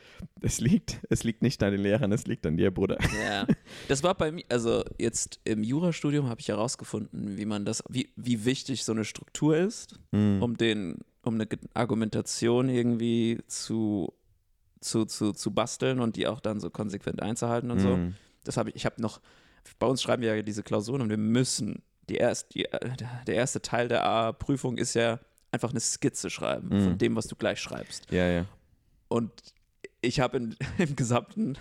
[0.41, 2.97] es liegt, es liegt nicht an den Lehrern, es liegt an dir, Bruder.
[3.23, 3.47] ja.
[3.88, 8.10] Das war bei mir, also jetzt im Jurastudium habe ich herausgefunden, wie man das, wie,
[8.15, 10.41] wie wichtig so eine Struktur ist, Mhm.
[10.43, 14.13] um den, um eine Argumentation irgendwie zu,
[14.82, 17.98] zu, zu, zu basteln und die auch dann so konsequent einzuhalten und so.
[17.98, 18.15] Mhm.
[18.44, 19.20] Das habe ich, ich habe noch,
[19.78, 22.65] bei uns schreiben wir ja diese Klausuren und wir müssen, die erst, die,
[23.28, 25.20] der erste Teil der A-Prüfung ist ja
[25.52, 26.82] einfach eine Skizze schreiben Mhm.
[26.84, 28.10] von dem, was du gleich schreibst.
[28.12, 28.46] Ja, ja.
[29.10, 29.32] Und
[30.02, 30.38] ich habe
[30.78, 31.58] im gesamten,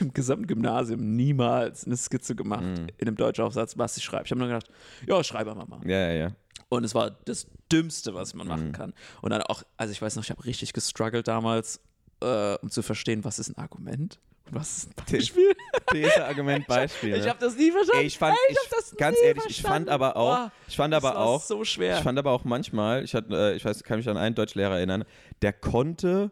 [0.00, 2.86] im gesamten Gymnasium niemals eine Skizze gemacht Mhm.
[2.98, 4.24] in einem Deutschaufsatz, was ich schreibe.
[4.26, 4.68] Ich habe nur gedacht,
[5.06, 5.80] ja, schreibe einfach mal.
[5.84, 6.32] Ja, ja, ja.
[6.68, 8.52] Und es war das Dümmste, was man Mhm.
[8.52, 8.94] machen kann.
[9.22, 11.80] Und dann auch, also ich weiß noch, ich habe richtig gestruggelt damals,
[12.22, 15.54] äh, um zu verstehen, was ist ein Argument und was ist ein Beispiel.
[15.90, 17.16] These, Argument, Beispiel.
[17.16, 17.30] Ich ne?
[17.30, 18.00] habe das nie verstanden.
[18.00, 19.88] Ey, ich fand, Ey, ich, hab das ganz ehrlich, ich fand verstanden.
[19.90, 21.98] aber auch, Boah, ich fand das aber auch, so schwer.
[21.98, 24.76] ich fand aber auch manchmal, ich hatte, äh, ich weiß, kann mich an einen Deutschlehrer
[24.76, 25.04] erinnern,
[25.42, 26.30] der konnte,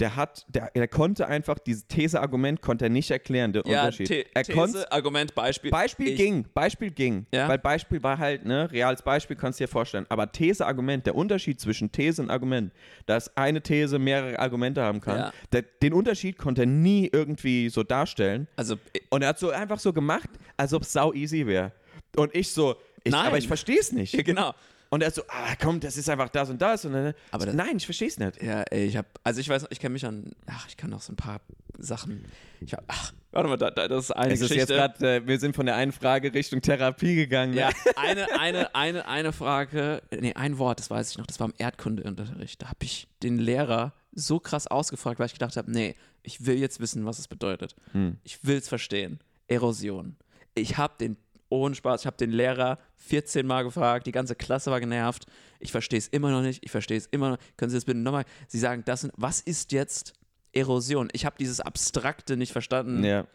[0.00, 4.06] der hat, der, der konnte einfach dieses These-Argument konnte er nicht erklären, den ja, Unterschied.
[4.08, 5.70] The er konnte These, Argument, Beispiel.
[5.70, 7.26] Beispiel Ich- ging, Beispiel ging.
[7.32, 7.48] Ja?
[7.48, 10.06] Weil Beispiel war halt, ne, reales Beispiel kannst du dir vorstellen.
[10.08, 12.72] Aber These, Argument, der Unterschied zwischen These und Argument,
[13.06, 15.32] dass eine These mehrere Argumente haben kann, Ja.
[15.52, 18.46] der, den Unterschied konnte er nie irgendwie so darstellen.
[18.56, 18.76] Also,
[19.10, 21.72] Und er hat so einfach so gemacht, als ob es sau easy wäre.
[22.16, 23.26] Und ich so, ich, Nein.
[23.26, 24.12] aber ich verstehe es nicht.
[24.14, 24.54] ja, genau.
[24.90, 26.84] Und er so, ah komm, das ist einfach das und das.
[26.84, 28.42] Und dann, Aber so, das- nein, ich verstehe es nicht.
[28.42, 31.02] Ja, ey, ich habe, also ich weiß, ich kann mich an, ach, ich kann noch
[31.02, 31.40] so ein paar
[31.78, 32.24] Sachen.
[32.60, 34.74] Ich hab, ach, warte mal, da, da, das ist eine Es ist jetzt Geschichte.
[34.74, 37.52] gerade, äh, wir sind von der einen Frage Richtung Therapie gegangen.
[37.54, 37.60] Ne?
[37.60, 41.48] ja, eine, eine, eine, eine Frage, nee, ein Wort, das weiß ich noch, das war
[41.48, 42.62] im Erdkundeunterricht.
[42.62, 46.56] Da habe ich den Lehrer so krass ausgefragt, weil ich gedacht habe, nee, ich will
[46.58, 47.76] jetzt wissen, was es bedeutet.
[47.92, 48.16] Hm.
[48.24, 49.20] Ich will es verstehen.
[49.46, 50.16] Erosion.
[50.54, 51.16] Ich habe den,
[51.50, 55.26] ohne Spaß, ich habe den Lehrer 14 Mal gefragt, die ganze Klasse war genervt.
[55.60, 57.38] Ich verstehe es immer noch nicht, ich verstehe es immer noch.
[57.56, 58.24] Können Sie das bitte nochmal?
[58.48, 60.12] Sie sagen, das sind, was ist jetzt
[60.52, 61.08] Erosion?
[61.12, 63.26] Ich habe dieses Abstrakte nicht verstanden, Ja.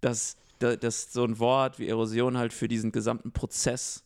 [0.00, 4.04] dass, da- dass so ein Wort wie Erosion halt für diesen gesamten Prozess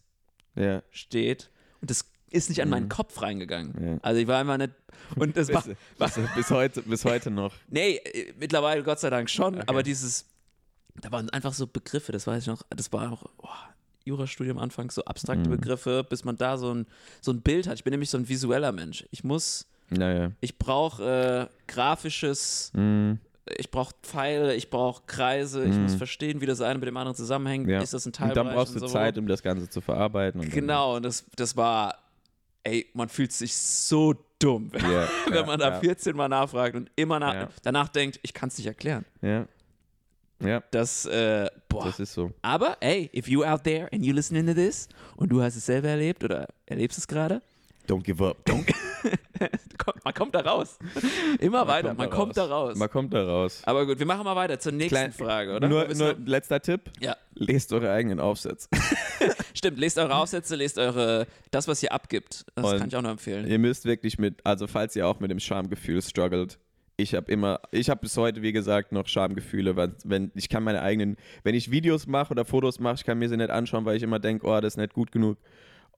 [0.54, 0.82] ja.
[0.90, 1.50] steht.
[1.80, 3.72] Und das ist nicht an meinen Kopf reingegangen.
[3.78, 3.88] Mhm.
[3.94, 3.98] Ja.
[4.02, 4.72] Also ich war einfach nicht.
[5.16, 5.62] Und das war.
[5.62, 7.54] Bis, bis, bis, heute, bis heute noch.
[7.68, 10.26] Nee, äh, mittlerweile Gott sei Dank schon, aber dieses.
[11.00, 12.62] Da waren einfach so Begriffe, das weiß ich noch.
[12.70, 13.24] Das war auch.
[13.38, 13.48] Oh,
[14.04, 15.56] Jurastudium anfangs so abstrakte Mhm.
[15.56, 16.86] Begriffe, bis man da so ein,
[17.20, 17.74] so ein Bild hat.
[17.76, 19.04] Ich bin nämlich so ein visueller Mensch.
[19.10, 20.32] Ich muss, Naja.
[20.40, 23.18] ich brauche äh, grafisches, Mhm.
[23.58, 27.16] ich brauche Pfeile, ich brauche Kreise, ich muss verstehen, wie das eine mit dem anderen
[27.16, 27.68] zusammenhängt.
[27.68, 27.80] Ja.
[27.82, 28.34] Ist das ein Und Teilbereich?
[28.46, 28.92] dann brauchst du und so.
[28.92, 30.40] Zeit, um das Ganze zu verarbeiten.
[30.40, 31.98] Und Genau, und das, das war,
[32.64, 36.76] ey, man fühlt sich so dumm, ja, wenn ja, man da ja, 14 Mal nachfragt
[36.76, 39.04] und immer nach, danach denkt, ich kann es nicht erklären.
[39.20, 39.46] ja.
[40.40, 41.84] Ja, Das, äh, boah.
[41.86, 42.30] das ist so.
[42.42, 45.66] Aber, hey, if you out there and you listening to this und du hast es
[45.66, 47.42] selber erlebt oder erlebst es gerade,
[47.88, 48.36] Don't give up.
[48.46, 48.66] Don't
[49.78, 50.78] kommt- man kommt da raus.
[51.40, 52.76] Immer weiter, man kommt da raus.
[52.76, 53.62] Man kommt da raus.
[53.64, 55.68] Aber gut, wir machen mal weiter zur nächsten Klein- Frage, oder?
[55.68, 56.82] Nur, nur letzter Tipp.
[57.00, 58.68] ja, Lest eure eigenen Aufsätze.
[59.54, 59.78] stimmt.
[59.78, 62.44] Lest eure Aufsätze, lest eure, das, was ihr abgibt.
[62.54, 63.46] Das Und- kann ich auch nur empfehlen.
[63.48, 66.58] ihr müsst wirklich mit, also falls ihr auch mit dem Schamgefühl struggelt,
[67.00, 70.64] ich habe immer, ich habe bis heute, wie gesagt, noch Schamgefühle, weil wenn ich kann
[70.64, 73.84] meine eigenen, wenn ich Videos mache oder Fotos mache, ich kann mir sie nicht anschauen,
[73.84, 75.38] weil ich immer denke, oh, das ist nicht gut genug.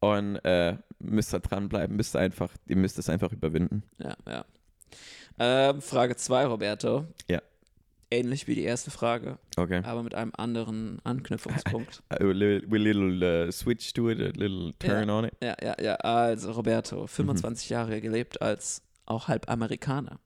[0.00, 3.82] Und äh, müsst ihr dranbleiben, müsst ihr einfach, ihr müsst es einfach überwinden.
[3.98, 4.44] Ja, ja.
[5.38, 7.06] Ähm, Frage 2, Roberto.
[7.28, 7.40] Ja.
[8.10, 9.80] Ähnlich wie die erste Frage, Okay.
[9.84, 12.02] aber mit einem anderen Anknüpfungspunkt.
[12.10, 15.32] A little, we little uh, switch to it, a little turn on it.
[15.42, 15.94] Ja, ja, ja.
[15.94, 20.18] Also, Roberto, 25 Jahre gelebt als auch halb Amerikaner.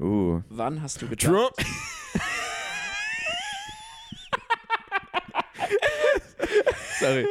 [0.00, 0.40] Uh.
[0.48, 1.30] Wann hast du gedacht?
[1.32, 1.54] Trump.
[7.00, 7.26] Sorry,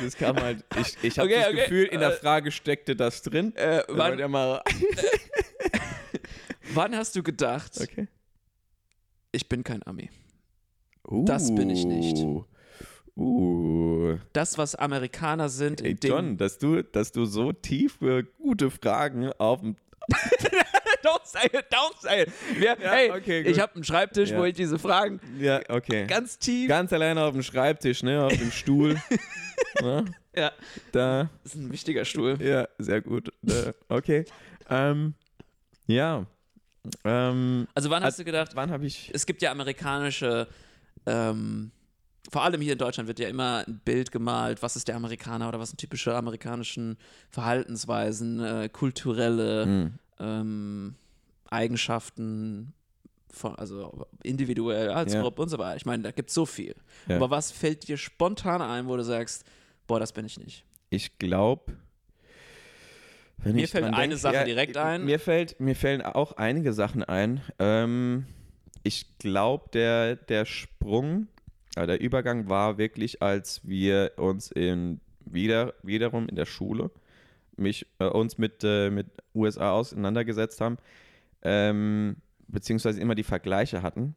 [0.00, 0.64] das kam halt.
[0.80, 3.54] Ich, ich habe Okay, das okay, Gefühl, in der äh, Frage steckte das drin.
[3.56, 4.62] Äh, Wann, ja mal.
[6.74, 8.08] wann hast du gedacht, Okay.
[9.32, 10.10] ich bin kein Ami?
[11.24, 12.18] Das bin ich nicht.
[13.16, 14.16] Uh.
[14.32, 19.60] Das, was Amerikaner sind, Ey, John, dass du, dass du so tiefe, gute Fragen auf
[19.60, 19.76] dem.
[21.12, 22.32] don't say it, don't say it.
[22.58, 24.38] Wir, hey, okay, ich habe einen Schreibtisch, Ja.
[24.38, 26.06] wo ich diese Fragen Ja, okay.
[26.06, 26.68] ganz tief.
[26.68, 28.24] Ganz alleine auf dem Schreibtisch, ne?
[28.24, 29.00] Auf dem Stuhl.
[29.82, 30.52] Na, ja,
[30.92, 31.28] da.
[31.44, 32.36] das ist ein wichtiger Stuhl.
[32.42, 33.32] Ja, sehr gut.
[33.46, 34.24] Äh, okay.
[34.68, 35.14] Ähm,
[35.86, 36.26] ja.
[37.04, 39.10] Ähm, Also wann hast du gedacht, wann habe ich.
[39.14, 40.48] es gibt ja amerikanische,
[41.06, 41.72] ähm,
[42.32, 45.48] vor allem hier in Deutschland wird ja immer ein Bild gemalt, was ist der Amerikaner
[45.48, 46.96] oder was sind typische amerikanischen
[47.30, 49.98] Verhaltensweisen, äh, kulturelle Hm.
[50.20, 50.94] Ähm,
[51.50, 52.72] Eigenschaften,
[53.32, 55.22] von, also individuell als Ja.
[55.22, 55.76] Gruppe und so weiter.
[55.76, 56.74] Ich meine, da gibt es so viel.
[57.08, 57.16] Ja.
[57.16, 59.44] Aber was fällt dir spontan ein, wo du sagst,
[59.86, 60.64] boah, das bin ich nicht?
[60.90, 61.76] Ich glaube.
[63.44, 65.04] Mir fällt eine Sache direkt ein.
[65.04, 67.40] Mir, fällt, mir fällen auch einige Sachen ein.
[67.58, 68.26] Ähm,
[68.82, 71.28] ich glaube, der, der Sprung,
[71.74, 76.90] äh, der Übergang war wirklich, als wir uns in, wieder, wiederum in der Schule
[77.60, 80.78] mich, äh, uns mit, äh, mit USA auseinandergesetzt haben,
[81.42, 82.16] ähm,
[82.48, 84.14] beziehungsweise immer die Vergleiche hatten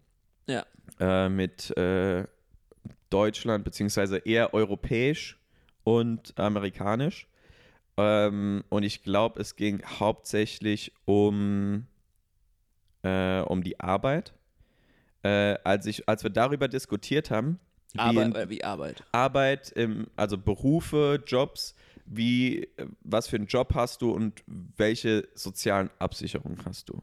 [0.48, 0.66] Ja.
[1.00, 2.26] äh, mit äh,
[3.10, 5.38] Deutschland, beziehungsweise eher europäisch
[5.84, 7.28] und amerikanisch.
[7.98, 11.86] Ähm, und ich glaube, es ging hauptsächlich um,
[13.04, 14.34] äh, um die Arbeit.
[15.22, 17.60] Äh, als, ich, als wir darüber diskutiert haben,
[17.94, 19.04] wie äh, wie Arbeit.
[19.12, 22.68] Arbeit, im, also Berufe, Jobs, wie,
[23.02, 27.02] was für einen Job hast du und welche sozialen Absicherungen hast du?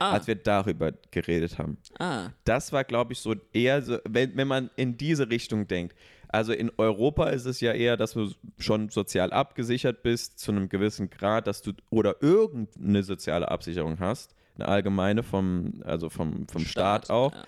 [0.00, 4.36] Ah, Als wir darüber geredet haben ah, das war, glaube ich, so eher, so, wenn,
[4.36, 5.96] wenn man in diese Richtung denkt.
[6.28, 10.68] Also in Europa ist es ja eher, dass du schon sozial abgesichert bist zu einem
[10.68, 16.64] gewissen Grad, dass du oder irgendeine soziale Absicherung hast, eine allgemeine vom, also vom, vom
[16.64, 17.32] Staat, auch.
[17.32, 17.44] Ja.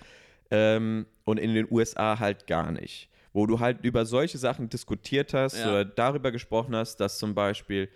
[0.49, 3.07] Ähm, und in den USA halt gar nicht.
[3.33, 5.69] Wo du halt über solche Sachen diskutiert hast Ja.
[5.69, 7.89] oder darüber gesprochen hast, dass zum Beispiel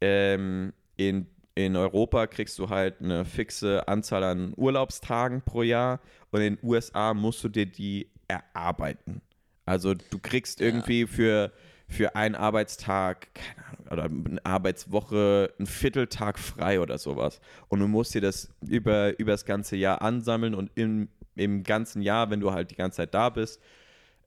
[0.00, 6.00] ähm, in, in Europa kriegst du halt eine fixe Anzahl an Urlaubstagen pro Jahr
[6.30, 9.22] und in den USA musst du dir die erarbeiten.
[9.64, 10.66] Also du kriegst Ja.
[10.66, 11.52] irgendwie für,
[11.88, 17.40] für einen Arbeitstag, keine Ahnung, oder eine Arbeitswoche einen Vierteltag frei oder sowas.
[17.68, 22.02] Und du musst dir das über, über das ganze Jahr ansammeln und im, im ganzen
[22.02, 23.60] Jahr, wenn du halt die ganze Zeit da bist,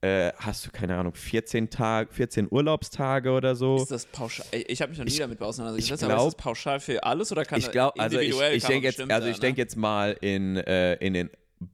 [0.06, 3.78] äh, hast du, keine Ahnung, 14 Tage, 14 Urlaubstage oder so.
[3.78, 4.46] Ist das pauschal?
[4.52, 7.04] Ich habe mich noch nie Ich- damit auseinandergesetzt, ich aber ist glaub- das pauschal für
[7.04, 9.40] alles oder kann ich das glaube, also ich, individuell ich man denke jetzt, also ich
[9.40, 9.64] denke ne?
[9.64, 11.30] jetzt mal in, äh, in den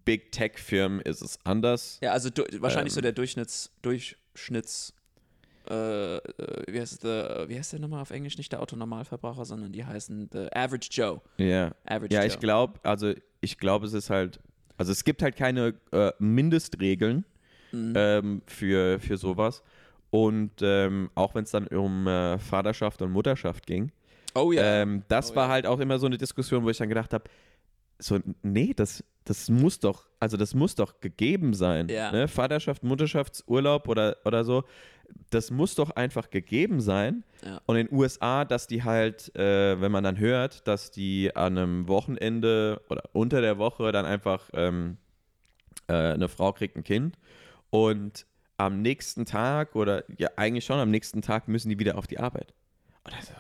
[0.06, 1.98] Big Tech Firmen ist es anders.
[2.02, 2.96] Ja, also du, wahrscheinlich Ähm.
[2.96, 4.94] so der Durchschnitts, Durchschnitts,
[5.70, 8.38] äh, wie heißt der, wie heißt der nochmal auf Englisch?
[8.38, 11.22] Nicht der Autonormalverbraucher, sondern die heißen the Average Joe.
[11.38, 11.72] Ja.
[11.86, 12.28] Average Ja, Joe.
[12.28, 14.40] ich glaube, also ich glaube, es ist halt,
[14.78, 17.26] also es gibt halt keine äh, Mindestregeln
[17.72, 17.94] Mhm.
[17.96, 19.64] ähm, für, für sowas.
[20.10, 23.92] Und ähm, auch wenn es dann um äh, Vaterschaft und Mutterschaft ging,
[24.34, 24.62] Oh ja.
[24.64, 25.52] ähm, das Oh war ja.
[25.54, 27.26] halt auch immer so eine Diskussion, wo ich dann gedacht habe,
[28.00, 31.88] so, nee, das, das muss doch, also das muss doch gegeben sein.
[31.90, 32.12] Ja.
[32.12, 32.28] Ne?
[32.28, 34.64] Vaterschaft, Mutterschaftsurlaub oder, oder so,
[35.30, 37.24] das muss doch einfach gegeben sein.
[37.46, 37.62] Ja.
[37.66, 41.58] Und in den USA, dass die halt, äh, wenn man dann hört, dass die an
[41.58, 44.98] einem Wochenende oder unter der Woche dann einfach ähm,
[45.88, 47.18] äh, eine Frau kriegt ein Kind
[47.72, 52.06] und am nächsten Tag oder ja eigentlich schon am nächsten Tag müssen die wieder auf
[52.06, 52.54] die Arbeit.
[53.04, 53.32] Und also,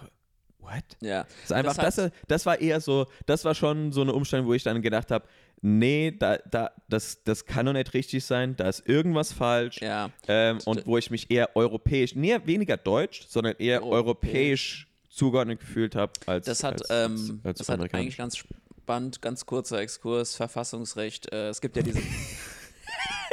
[0.57, 0.73] what?
[0.73, 0.83] what?
[1.01, 1.23] Ja.
[1.23, 4.47] Das, ist einfach, Das das, das, war eher so, das war schon so eine Umstellung,
[4.47, 5.27] wo ich dann gedacht habe,
[5.61, 9.79] nee, da, da, das, das kann doch nicht richtig sein, da ist irgendwas falsch.
[9.81, 10.09] Ja.
[10.27, 13.95] Ähm, und wo ich mich eher europäisch, nee, weniger deutsch, sondern eher Europäisch.
[13.95, 19.21] europäisch zugeordnet gefühlt habe als Das hat, als, ähm, als das hat eigentlich ganz spannend,
[19.21, 21.31] ganz kurzer Exkurs, Verfassungsrecht.
[21.31, 22.01] Äh, es gibt ja diese.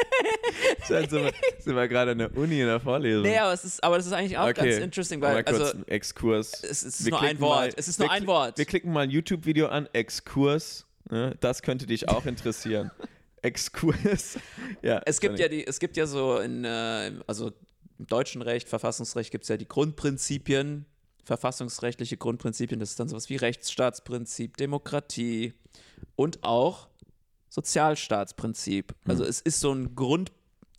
[0.88, 3.22] Dann sind wir, sind wir gerade an der Uni in der Vorlesung.
[3.22, 4.70] nee, aber es ist, aber das ist eigentlich auch Okay.
[4.70, 6.62] ganz interesting, Mal weil kurz also einen Exkurs.
[6.64, 7.58] es ist Wir nur ein Wort.
[7.60, 8.58] mal- es ist nur wir ein Wort.
[8.58, 10.86] Wir klicken mal ein YouTube-Video an, Exkurs.
[11.10, 11.36] Ne?
[11.40, 12.90] Das könnte dich auch interessieren.
[13.42, 14.38] Exkurs.
[14.82, 17.52] Ja, Es gibt ja die, es gibt ja so in, äh, also
[17.98, 20.86] im deutschen Recht, Verfassungsrecht gibt es ja die Grundprinzipien,
[21.24, 25.52] verfassungsrechtliche Grundprinzipien, das ist dann sowas wie Rechtsstaatsprinzip, Demokratie
[26.16, 26.87] und auch
[27.48, 28.94] Sozialstaatsprinzip.
[29.06, 30.32] Also es ist so ein Grund,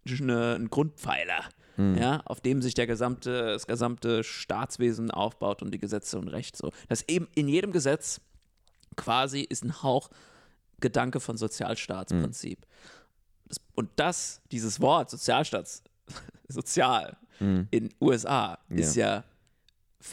[0.08, 1.44] eine, ein Grundpfeiler,
[1.78, 6.58] ja, auf dem sich der gesamte, das gesamte Staatswesen aufbaut und die Gesetze und Recht
[6.58, 6.74] so.
[6.90, 8.20] Das eben in jedem Gesetz
[8.98, 10.10] quasi ist ein Hauch
[10.82, 12.66] Gedanke von Sozialstaatsprinzip.
[13.48, 15.84] Das, und das, dieses Wort Sozialstaats,
[16.50, 17.16] sozial
[17.72, 19.24] in USA ist ja,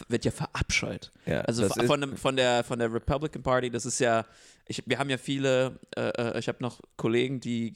[0.07, 1.11] wird ja verabscheut.
[1.25, 4.25] Ja, also von, dem, von, der, von der Republican Party, das ist ja,
[4.67, 7.73] ich, wir haben ja viele, äh, äh, ich habe noch Kollegen, die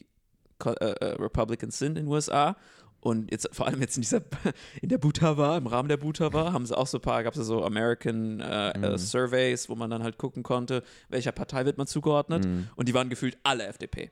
[0.66, 2.56] äh, äh, Republicans sind in den USA
[3.00, 4.22] und jetzt vor allem jetzt in dieser
[4.82, 7.46] in der Butava, im Rahmen der Butava, haben sie auch so ein paar, gab es
[7.48, 8.84] so American äh, Mhm.
[8.84, 12.68] äh, Surveys, wo man dann halt gucken konnte, welcher Partei wird man zugeordnet Mhm.
[12.76, 14.10] und die waren gefühlt alle FDP,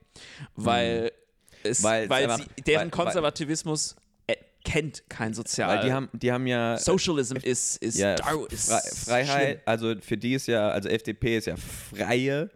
[0.55, 1.11] weil
[1.63, 3.95] es, Weil weil, es sie, einfach- deren weil- Konservativismus
[4.27, 5.77] äh, kennt kein Sozial.
[5.77, 6.77] Weil die haben, die haben ja.
[6.77, 9.61] Socialism ist ist, ja, Darw- ist Fre Freiheit, schlimm.
[9.65, 12.49] also für die ist ja, also FDP ist ja freie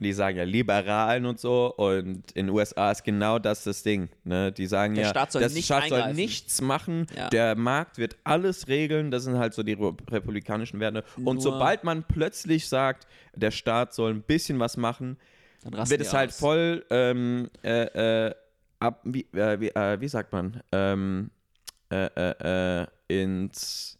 [0.00, 3.82] und die sagen ja Liberalen und so und in den USA ist genau das das
[3.82, 4.08] Ding.
[4.24, 4.50] Ne?
[4.50, 7.28] Die sagen Der ja, Staat soll der nicht Staat soll nichts machen, Ja.
[7.28, 11.04] der Markt wird alles regeln, das sind halt so die re- republikanischen Werte.
[11.16, 15.18] Nur- Und sobald man plötzlich sagt, der Staat soll ein bisschen was machen,
[15.64, 16.38] wird es halt aus.
[16.38, 18.34] voll ähm, äh, äh,
[18.78, 21.30] ab, wie, äh, wie, äh, wie sagt man, ähm,
[21.92, 23.98] äh, äh, ins,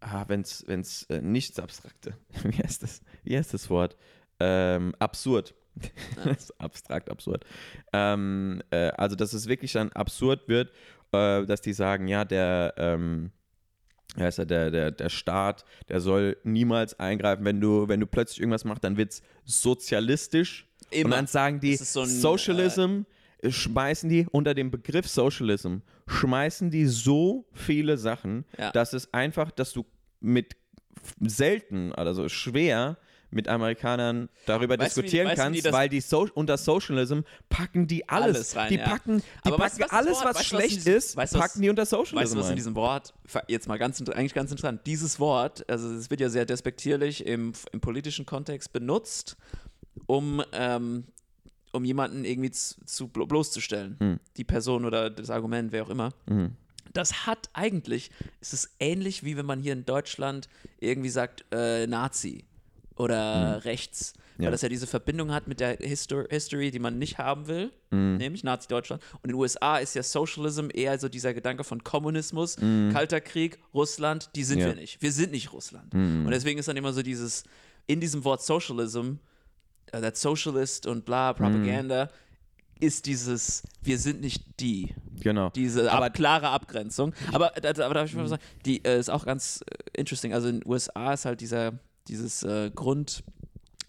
[0.00, 3.96] ah, wenn's, wenn's äh, nichts Abstrakte, wie heißt das, wie heißt das Wort,
[4.40, 5.54] ähm, absurd.
[6.24, 7.44] Das ist abstrakt absurd.
[7.92, 10.70] Ähm, äh, also, dass es wirklich dann absurd wird,
[11.12, 13.32] äh, dass die sagen, ja, der, ähm,
[14.16, 17.44] heißt er, der, der, der Staat, der soll niemals eingreifen.
[17.44, 20.68] Wenn du, wenn du plötzlich irgendwas machst, dann wird es sozialistisch.
[20.92, 21.16] Und Immer.
[21.16, 23.00] dann sagen die, ist so ein, Socialism,
[23.38, 28.70] äh, schmeißen die unter dem Begriff Socialism, schmeißen die so viele Sachen, Ja.
[28.70, 29.84] dass es einfach, dass du
[30.20, 30.56] mit
[31.20, 32.96] selten, also schwer
[33.34, 38.08] mit Amerikanern darüber Weißt diskutieren weißt wie kannst, weil die so unter Socialism packen die
[38.08, 38.36] alles.
[38.36, 40.86] Alles rein, die packen, die Aber weißt packen du, was alles, Wort- was weißt schlecht
[40.86, 43.12] ist, weißt was- packen die unter Socialism Weißt du, was in diesem Wort,
[43.48, 47.52] jetzt mal ganz, eigentlich ganz interessant, dieses Wort, also es wird ja sehr despektierlich im,
[47.72, 49.36] im politischen Kontext benutzt,
[50.06, 51.04] um, ähm,
[51.72, 53.96] um jemanden irgendwie zu, zu blo- bloßzustellen.
[53.98, 54.20] Hm.
[54.36, 56.10] Die Person oder das Argument, wer auch immer.
[56.26, 56.52] Mhm.
[56.92, 61.88] Das hat eigentlich, ist es ähnlich wie wenn man hier in Deutschland irgendwie sagt, äh,
[61.88, 62.44] Nazi
[62.96, 64.14] oder rechts.
[64.36, 64.46] Weil.
[64.46, 64.50] Ja.
[64.50, 68.16] das ja diese Verbindung hat mit der Histor History, die man nicht haben will, Mhm.
[68.16, 69.00] nämlich Nazi-Deutschland.
[69.14, 73.58] Und in den USA ist ja Socialism eher so dieser Gedanke von Kommunismus, Kalter Krieg,
[73.72, 74.62] Russland, die sind Mhm.
[74.62, 74.66] Ja.
[74.68, 75.00] wir nicht.
[75.00, 75.94] Wir sind nicht Russland.
[75.94, 76.24] Mhm.
[76.26, 77.44] Und deswegen ist dann immer so dieses,
[77.86, 79.14] in diesem Wort Socialism,
[79.92, 82.10] äh, that Socialist und bla, Propaganda,
[82.80, 85.50] ist dieses, wir sind nicht die Genau.
[85.50, 87.14] diese Aber- ab, klare Abgrenzung.
[87.32, 90.34] Aber, aber darf ich mal was sagen, die äh, ist auch ganz äh, interesting.
[90.34, 91.74] Also in den USA ist halt dieser,
[92.08, 93.22] dieses äh, Grund,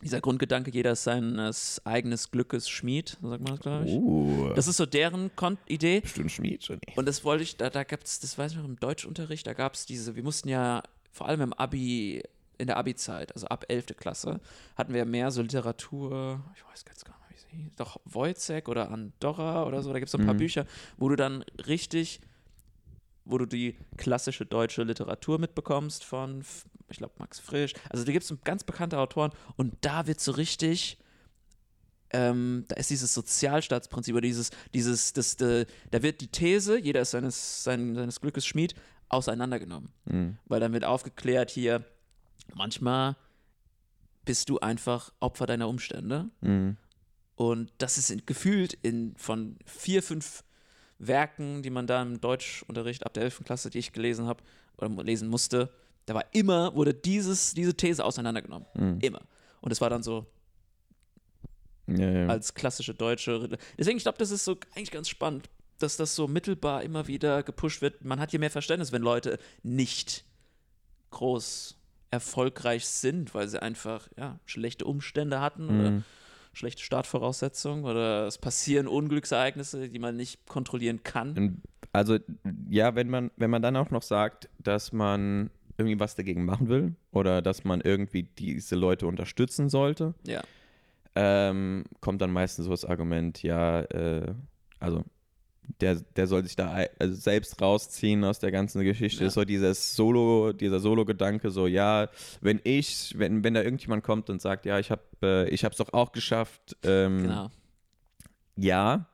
[0.01, 3.93] dieser Grundgedanke, jeder ist seines eigenes Glückes Schmied, sagt man das, glaube ich.
[3.93, 6.01] Uh, Das ist so deren Kon Idee.
[6.01, 6.80] bestimmt Schmied schon.
[6.95, 9.54] Und das wollte ich, da, da gab es, das weiß ich noch im Deutschunterricht, da
[9.54, 12.21] gab es diese, wir mussten ja vor allem im Abi,
[12.58, 13.97] in der Abi-Zeit, also ab 11.
[13.97, 14.39] Klasse,
[14.75, 18.67] hatten wir mehr so Literatur, ich weiß ganz gar nicht, wie sie hieß, doch Wojciech
[18.67, 20.39] oder Andorra oder so, da gibt es so ein paar Mhm.
[20.39, 20.65] Bücher,
[20.97, 22.21] wo du dann richtig,
[23.25, 26.43] wo du die klassische deutsche Literatur mitbekommst von,
[26.89, 30.32] ich glaube, Max Frisch, also da gibt es ganz bekannte Autoren und da wird so
[30.32, 31.00] richtig
[32.12, 37.01] ähm, da ist dieses Sozialstaatsprinzip oder dieses, dieses, das, äh, da wird die These, jeder
[37.01, 38.76] ist seines, sein, seines Glückes Schmied,
[39.10, 39.89] auseinandergenommen.
[40.05, 40.38] Mhm.
[40.45, 41.84] Weil dann wird aufgeklärt hier,
[42.53, 43.18] manchmal
[44.24, 46.30] bist du einfach Opfer deiner Umstände.
[46.41, 46.78] Mhm.
[47.36, 50.43] Und das ist in, gefühlt in von vier, fünf
[50.97, 53.43] Werken, die man da im Deutschunterricht ab der 11.
[53.43, 54.43] Klasse, die ich gelesen habe
[54.78, 55.70] oder lesen musste,
[56.06, 58.68] da war immer, wurde dieses, diese These auseinandergenommen.
[58.76, 58.99] Mhm.
[59.01, 59.22] Immer.
[59.62, 60.26] Und es war dann so,
[61.88, 62.28] Ja, ja.
[62.28, 63.58] als klassische deutsche.
[63.78, 65.49] Deswegen, ich glaube, das ist so eigentlich ganz spannend,
[65.80, 68.03] dass das so mittelbar immer wieder gepusht wird.
[68.03, 70.24] Man hat hier mehr Verständnis, wenn Leute nicht
[71.12, 71.78] groß
[72.12, 76.03] erfolgreich sind, weil sie einfach ja, schlechte Umstände hatten oder Mhm.
[76.53, 81.62] schlechte Startvoraussetzungen oder es passieren Unglücksereignisse, die man nicht kontrollieren kann.
[81.91, 82.18] Also,
[82.70, 86.69] ja, wenn man, wenn man dann auch noch sagt, dass man irgendwie was dagegen machen
[86.69, 90.41] will oder dass man irgendwie diese Leute unterstützen sollte, Ja.
[91.15, 94.34] ähm, kommt dann meistens so das Argument, ja, äh,
[94.80, 95.03] also
[95.82, 99.23] der, der soll sich da also selbst rausziehen aus der ganzen Geschichte.
[99.23, 99.30] Ja.
[99.32, 102.07] So dieses Solo, dieser Solo-Gedanke, so ja,
[102.41, 105.78] wenn ich, wenn, wenn da irgendjemand kommt und sagt, ja, ich habe äh, ich hab's
[105.78, 107.49] doch auch geschafft, ähm, Genau.
[108.55, 109.07] ja,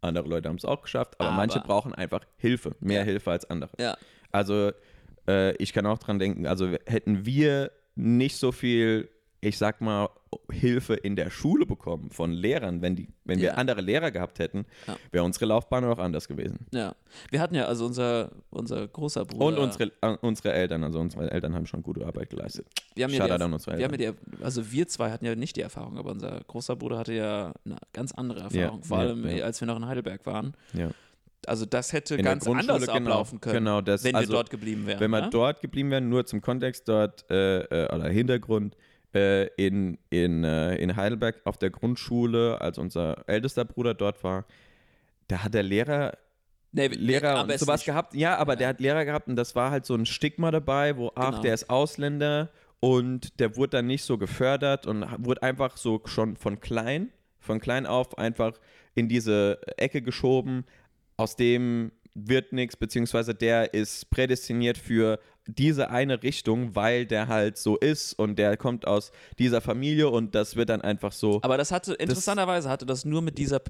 [0.00, 3.04] andere Leute haben es auch geschafft, aber, Aber- manche brauchen einfach Hilfe, mehr Ja.
[3.04, 3.70] Hilfe als andere.
[3.78, 3.96] Ja.
[4.32, 4.72] Also
[5.30, 9.08] äh, ich kann auch dran denken, also hätten wir nicht so viel,
[9.40, 10.08] ich sag mal,
[10.50, 13.46] Hilfe in der Schule bekommen von Lehrern, wenn, die, wenn Ja.
[13.46, 14.96] wir andere Lehrer gehabt hätten, Ja.
[15.10, 16.66] wäre unsere Laufbahn auch anders gewesen.
[16.72, 16.94] Ja.
[17.30, 19.44] Wir hatten ja also unser, unser großer Bruder.
[19.46, 22.66] Und unsere, äh, unsere Eltern, also unsere Eltern haben schon gute Arbeit geleistet.
[22.94, 24.16] wir haben ja die, an unsere wir haben Eltern.
[24.30, 27.14] ja die, also wir zwei hatten ja nicht die Erfahrung, aber unser großer Bruder hatte
[27.14, 29.44] ja eine ganz andere Erfahrung, vor ja, allem ja.
[29.44, 30.54] als wir noch in Heidelberg waren.
[30.74, 30.90] Ja.
[31.46, 34.50] Also das hätte In ganz anders genau, ablaufen können, genau, das- wenn also, wir dort
[34.50, 35.00] geblieben wären.
[35.00, 35.30] Wenn wir ne?
[35.30, 38.76] dort geblieben wären, nur zum Kontext dort äh, äh, oder Hintergrund,
[39.14, 44.44] äh, in, in, äh, in Heidelberg auf der Grundschule, als unser ältester Bruder dort war,
[45.28, 46.12] da hat der Lehrer
[46.72, 48.14] nee, Lehrer und sowas gehabt.
[48.14, 48.56] Ja, aber Ja.
[48.58, 51.42] der hat Lehrer gehabt und das war halt so ein Stigma dabei, wo, ach, Genau.
[51.42, 56.36] der ist Ausländer und der wurde dann nicht so gefördert und wurde einfach so schon
[56.36, 58.52] von klein, von klein auf einfach
[58.94, 60.64] in diese Ecke geschoben,
[61.20, 67.56] aus dem wird nichts, beziehungsweise der ist prädestiniert für diese eine Richtung, weil der halt
[67.58, 71.56] so ist und der kommt aus dieser Familie und das wird dann einfach so Aber
[71.56, 73.60] das hatte, interessanterweise hatte das nur mit dieser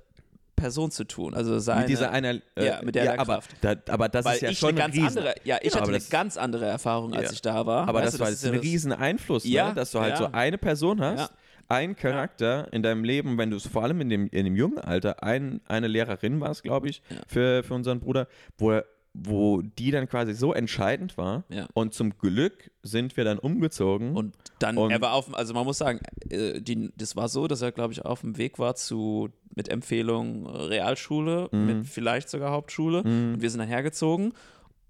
[0.57, 1.33] Person zu tun.
[1.35, 4.35] Also seine, mit dieser einer, äh, ja, mit der ja, aber, da, aber das weil
[4.37, 6.11] ist ja ich schon eine ein ganz Riesen, andere, ja, ich Genau, hatte eine das-
[6.11, 7.33] ganz andere Erfahrung, als Ja.
[7.33, 7.89] ich da war.
[7.89, 9.75] Aber Weißt das du, war ist jetzt ein ja das- riesen Einfluss, Ja, ne?
[9.75, 10.17] dass du halt ja.
[10.19, 11.33] so eine Person hast,
[11.71, 11.77] Ja.
[11.77, 14.79] einen Charakter in deinem Leben, wenn du es vor allem in dem, in dem jungen
[14.79, 17.16] Alter, ein, eine Lehrerin warst, glaube ich, Ja.
[17.27, 18.27] für, für unseren Bruder,
[18.59, 21.45] wo, er, wo die dann quasi so entscheidend war.
[21.49, 21.66] Ja.
[21.75, 24.14] Und zum Glück sind wir dann umgezogen.
[24.16, 27.47] Und dann, Und- er war auf, also man muss sagen, äh, die, das war so,
[27.49, 31.66] dass er, glaube ich, auf dem Weg war zu, mit Empfehlung äh, Realschule, Mhm.
[31.66, 33.03] mit vielleicht sogar Hauptschule.
[33.03, 34.33] Und wir sind dann hergezogen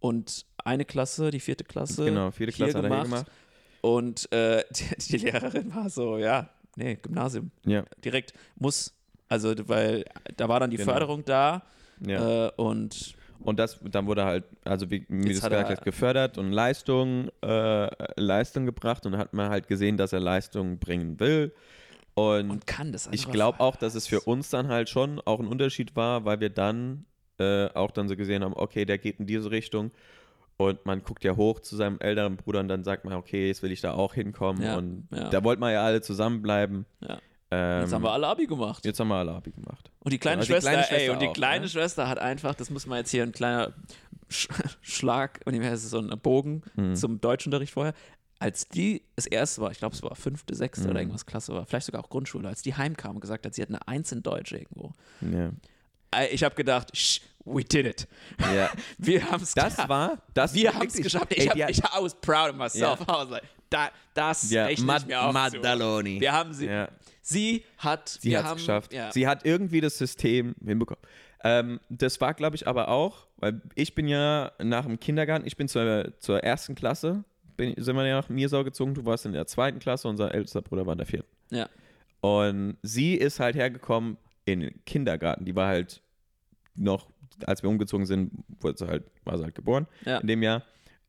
[0.01, 3.27] und eine Klasse, die vierte Klasse, genau, vierte Klasse hat er gemacht.
[3.81, 8.95] Und äh, die, die Lehrerin war so, ja, nee, Gymnasium, Ja, direkt muss.
[9.29, 10.05] Also, weil
[10.37, 10.93] da war dann die Genau.
[10.93, 11.63] Förderung da
[12.05, 12.47] ja.
[12.49, 16.53] äh, und Und das, dann wurde halt, also wie, wie hat gesagt hast, gefördert und
[16.53, 21.53] Leistung, äh, Leistung gebracht und dann hat man halt gesehen, dass er Leistung bringen will.
[22.15, 25.41] Und, und kann das ich glaube auch, dass es für uns dann halt schon auch
[25.41, 27.07] ein Unterschied war, weil wir dann
[27.39, 29.91] äh, auch dann so gesehen haben, okay, der geht in diese Richtung.
[30.61, 33.63] Und man guckt ja hoch zu seinem älteren Bruder und dann sagt man, okay, jetzt
[33.63, 34.63] will ich da auch hinkommen.
[34.63, 35.31] Ja, und ja.
[35.31, 36.85] da wollten wir ja alle zusammenbleiben.
[37.01, 37.19] Ja.
[37.51, 38.85] Ähm, Jetzt haben wir alle Abi gemacht.
[38.85, 39.91] jetzt haben wir alle Abi gemacht.
[40.01, 41.69] Und die kleine Also die Schwester, kleine ey, Schwester und die kleine ne?
[41.69, 43.73] Schwester hat einfach, das muss man jetzt hier ein kleiner
[44.29, 44.49] Sch
[44.83, 46.95] Schlag, und dem heißt es so ein Bogen Mhm.
[46.95, 47.95] zum Deutschunterricht vorher.
[48.39, 50.91] Als die das erste war, ich glaube, es war fünfte, sechste Mhm.
[50.91, 53.63] oder irgendwas Klasse war, vielleicht sogar auch Grundschule, als die heimkam und gesagt hat, sie
[53.63, 54.93] hat eine Eins in Deutsch irgendwo.
[55.23, 55.51] Ja.
[56.13, 58.07] Ey, Ich habe gedacht, "Sh, we did it.
[58.39, 58.71] ja.
[58.99, 61.33] Wir haben es Das war, das wir haben es geschafft.
[61.33, 63.01] Ey, Ich, hab, die hat- ich I was proud of myself.
[63.01, 63.05] Ja.
[63.05, 65.33] I was like, da, das Ja, rechne Mad- ich mir auf.
[65.33, 66.21] Maddaloni.
[66.21, 66.67] Wir haben sie.
[66.67, 66.89] Ja.
[67.23, 68.09] Sie hat.
[68.09, 68.93] Sie hat geschafft.
[68.93, 69.13] Ja.
[69.13, 71.03] Sie hat irgendwie das System hinbekommen.
[71.43, 75.57] Ähm, das war, glaube ich, aber auch, weil ich bin ja nach dem Kindergarten, ich
[75.57, 77.25] bin zur, zur ersten Klasse,
[77.57, 80.61] bin, sind wir ja nach Mirsau gezogen, du warst in der zweiten Klasse, unser ältester
[80.61, 81.29] Bruder war in der vierten.
[81.51, 81.69] ja.
[82.21, 85.47] Und sie ist halt hergekommen in den Kindergarten.
[85.47, 86.03] Die war halt
[86.75, 87.09] noch,
[87.49, 90.19] als wir umgezogen sind, wurde sie halt, war sie halt geboren Ja.
[90.19, 90.63] in dem Jahr.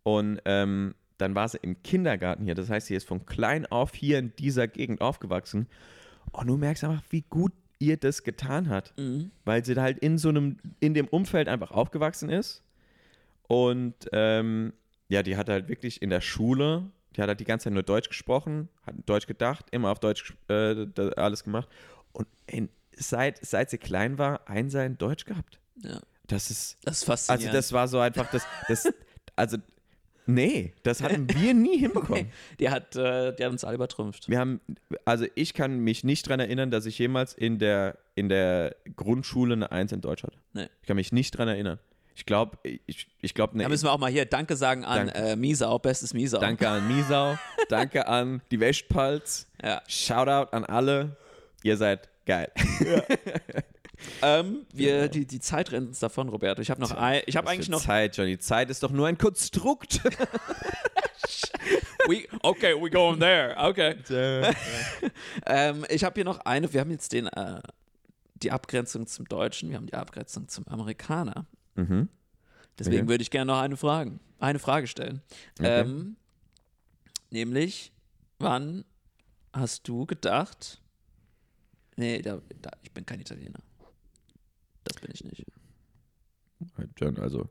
[0.04, 2.56] Und ähm, dann war sie im Kindergarten hier.
[2.56, 5.68] Das heißt, sie ist von klein auf hier in dieser Gegend aufgewachsen.
[6.32, 8.94] Und du merkst einfach, wie gut ihr das getan hat.
[8.98, 9.32] Mhm.
[9.46, 12.64] Weil sie da halt in so einem, in dem Umfeld einfach aufgewachsen ist.
[13.48, 14.74] Und ähm,
[15.10, 17.84] ja, die hat halt wirklich in der Schule, die hat halt die ganze Zeit nur
[17.84, 20.86] Deutsch gesprochen, hat Deutsch gedacht, immer auf Deutsch äh,
[21.18, 21.68] alles gemacht.
[22.14, 25.60] Und in, seit, seit sie klein war, ein sein Deutsch gehabt.
[25.84, 26.00] ja.
[26.32, 27.56] Das ist, Das ist also faszinierend.
[27.56, 28.88] das war so einfach, das, das
[29.36, 29.58] also,
[30.26, 32.32] nee, das hatten wir nie hinbekommen.
[32.60, 34.30] Die hat, äh, die hat uns alle übertrümpft.
[34.30, 34.62] Wir haben,
[35.06, 39.54] also ich kann mich nicht daran erinnern, dass ich jemals in der, in der Grundschule
[39.54, 40.38] eine Eins in Deutsch hatte.
[40.54, 40.68] Nee.
[40.82, 41.80] Ich kann mich nicht daran erinnern.
[42.14, 45.32] Ich glaube, ich, ich glaube, Da müssen wir auch mal hier Danke sagen an Danke.
[45.32, 46.40] äh, Miesau, bestes Miesau.
[46.40, 47.38] danke an Miesau,
[47.70, 49.82] danke an die Westpalz, Ja.
[49.88, 51.16] Shoutout an alle,
[51.64, 52.52] ihr seid geil.
[54.22, 56.62] Ähm, wir, die, die Zeit rennt uns davon, Roberto.
[56.62, 57.82] Ich habe noch ein, ich habe eigentlich noch.
[57.82, 58.38] Zeit, Johnny.
[58.40, 60.02] Zeit ist doch nur ein Konstrukt.
[62.08, 63.56] We, okay, we going there.
[63.58, 63.96] Okay.
[65.46, 66.72] Ähm, ich habe hier noch eine.
[66.74, 67.62] Wir haben jetzt den, äh,
[68.36, 71.46] die Abgrenzung zum Deutschen, wir haben die Abgrenzung zum Amerikaner.
[71.76, 72.10] mhm.
[72.80, 73.10] Deswegen Okay.
[73.10, 75.22] würde ich gerne noch eine Frage, eine Frage stellen.
[75.60, 75.82] Okay.
[75.82, 76.16] Ähm,
[77.30, 77.92] nämlich,
[78.40, 78.86] wann
[79.54, 80.82] hast du gedacht?
[81.98, 83.60] Nee, da, da, ich bin kein Italiener.
[84.92, 85.46] Das bin ich nicht.
[86.98, 87.50] John, also.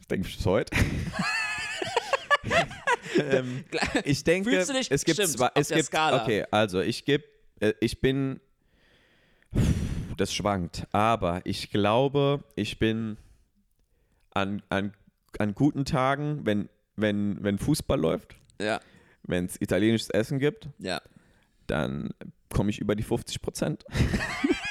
[0.00, 0.76] Ich denke bis heute.
[3.18, 3.64] ähm,
[4.04, 5.50] ich denke, es gibt stimmt, zwei.
[5.54, 6.22] Es gibt, Skala.
[6.22, 7.24] Okay, also ich gebe,
[7.60, 8.40] äh, ich bin.
[10.16, 13.16] Das schwankt, aber ich glaube, ich bin
[14.34, 14.92] an, an,
[15.38, 18.80] an guten Tagen, wenn, wenn, wenn Fußball läuft, Ja,
[19.24, 21.00] wenn es italienisches Essen gibt, ja.
[21.66, 22.10] dann
[22.50, 23.84] komme ich über die 50 Prozent.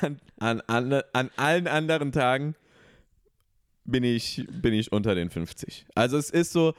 [0.00, 2.54] an, an, an, an allen anderen Tagen
[3.84, 5.86] bin ich, bin ich unter den 50.
[5.94, 6.74] Also es ist so,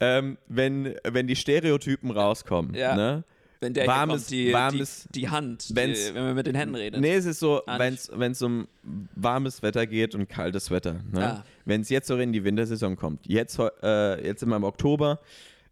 [0.00, 2.96] ähm, wenn, wenn die Stereotypen rauskommen, Ja.
[2.96, 3.24] ne?
[3.60, 6.76] Wenn der Warmes- kommt, die, warmes- die, die Hand, die, wenn man mit den Händen
[6.76, 7.00] redet.
[7.00, 8.68] Nee, es ist so, wenn es um
[9.16, 11.00] warmes Wetter geht und kaltes Wetter.
[11.12, 11.24] Ne?
[11.38, 11.44] Ah.
[11.64, 13.26] Wenn es jetzt so in die Wintersaison kommt.
[13.26, 15.18] Jetzt, äh, jetzt sind wir im Oktober.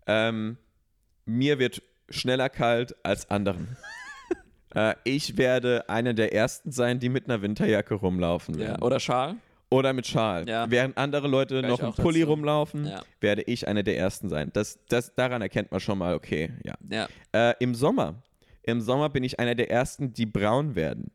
[0.09, 0.57] Ähm,
[1.27, 3.77] mir wird schneller kalt als anderen.
[4.77, 8.83] Äh, ich werde einer der Ersten sein, die mit einer Winterjacke rumlaufen Ja, werden.
[8.83, 9.35] oder Schal.
[9.69, 10.49] Oder mit Schal.
[10.49, 10.71] Ja.
[10.71, 12.31] Während andere Leute Gleich noch im Pulli dazu.
[12.31, 13.03] rumlaufen, Ja.
[13.21, 14.51] werde ich einer der Ersten sein.
[14.53, 16.75] Das, das, daran erkennt man schon mal, okay, ja.
[16.89, 17.09] Ja.
[17.33, 18.15] Äh, Im Sommer.
[18.69, 21.13] Im Sommer bin ich einer der ersten, die braun werden.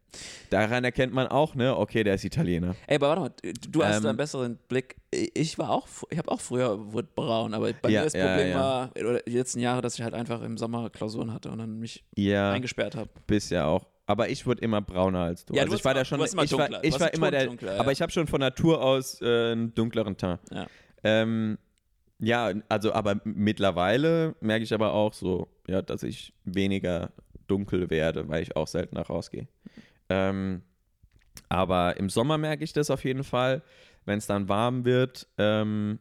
[0.49, 2.76] Daran erkennt man auch, ne, okay, der ist Italiener.
[2.88, 4.95] Ey, aber warte mal, du hast Ähm, einen besseren Blick.
[5.12, 8.26] Ich war auch, ich habe auch früher wurde braun, aber bei Ja, mir das ja,
[8.28, 8.56] Problem ja.
[8.60, 11.78] war, oder die letzten Jahre, dass ich halt einfach im Sommer Klausuren hatte und dann
[11.78, 13.10] mich eingesperrt habe.
[13.28, 13.86] bist ja auch.
[14.06, 15.54] Aber ich wurde immer brauner als du.
[15.54, 16.84] Ja, also du ich war da immer- schon, ich war, dunkler.
[16.84, 17.80] Ich war immer der, dunkler, ja.
[17.82, 20.39] aber ich habe schon von Natur aus äh, einen dunkleren Teint.
[20.52, 20.68] Ja.
[21.04, 21.58] Ähm,
[22.20, 27.12] ja, also aber mittlerweile merke ich aber auch so, ja, dass ich weniger
[27.52, 29.47] dunkel werde, weil ich auch seltener rausgehe.
[30.10, 30.62] Ähm,
[31.49, 33.62] aber im Sommer merke ich das auf jeden Fall,
[34.06, 35.28] wenn es dann warm wird.
[35.38, 35.99] Ähm,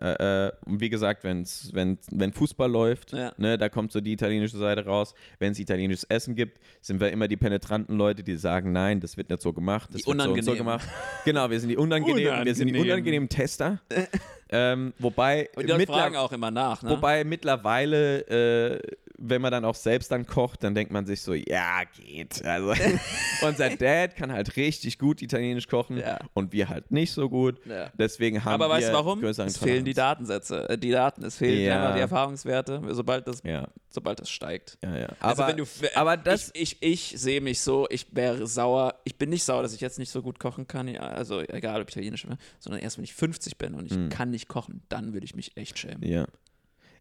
[0.00, 3.32] äh, äh, und wie gesagt, wenn's, wenn, wenn Fußball läuft, Ja.
[3.38, 5.14] ne, da kommt so die italienische Seite raus.
[5.40, 9.16] Wenn es italienisches Essen gibt, sind wir immer die penetranten Leute, die sagen, nein, das
[9.16, 10.88] wird nicht so gemacht, das Die wird so so gemacht.
[11.24, 12.92] Genau, wir sind die unangenehmen, wir sind die Unangenehm.
[12.92, 13.80] unangenehmen Tester.
[14.50, 16.90] ähm, wobei, Und die fragen auch immer nach, ne?
[16.90, 18.80] wobei mittlerweile, äh,
[19.22, 22.42] wenn man dann auch selbst dann kocht, dann denkt man sich so, ja, geht.
[22.44, 22.72] Also,
[23.46, 26.18] unser Dad kann halt richtig gut Italienisch kochen Ja.
[26.32, 27.60] und wir halt nicht so gut.
[27.66, 27.90] Ja.
[27.98, 29.22] Deswegen haben aber wir weißt du warum?
[29.22, 29.94] Es fehlen die.
[29.94, 31.92] Datensätze, äh, die Daten, es fehlen Ja.
[31.92, 33.42] die Erfahrungswerte, sobald das,
[33.90, 34.78] sobald das steigt.
[34.82, 35.08] ja, ja.
[35.20, 38.94] Also Aber, wenn du, aber das, ich, ich, ich sehe mich so, ich wäre sauer,
[39.04, 41.90] ich bin nicht sauer, dass ich jetzt nicht so gut kochen kann, also egal ob
[41.90, 44.08] italienisch, ne, sondern erst wenn ich 50 bin und ich Hm.
[44.08, 46.02] kann nicht kochen, dann würde ich mich echt schämen.
[46.08, 46.26] Ja.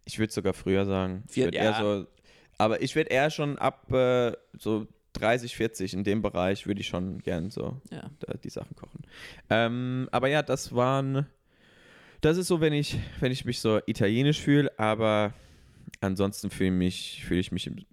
[0.06, 1.24] Ich würde sogar früher sagen.
[1.28, 1.62] Vier- ja.
[1.62, 2.08] eher so,
[2.58, 6.88] aber ich würde eher schon ab äh, so 30, 40 in dem Bereich würde ich
[6.88, 8.10] schon gern so Ja.
[8.44, 9.02] die Sachen kochen.
[9.50, 11.28] Ähm, aber ja, das waren.
[12.22, 15.34] Das ist so, wenn ich, wenn ich mich so italienisch fühle, aber
[16.02, 17.86] ansonsten fühle mich, fühle ich mich, im-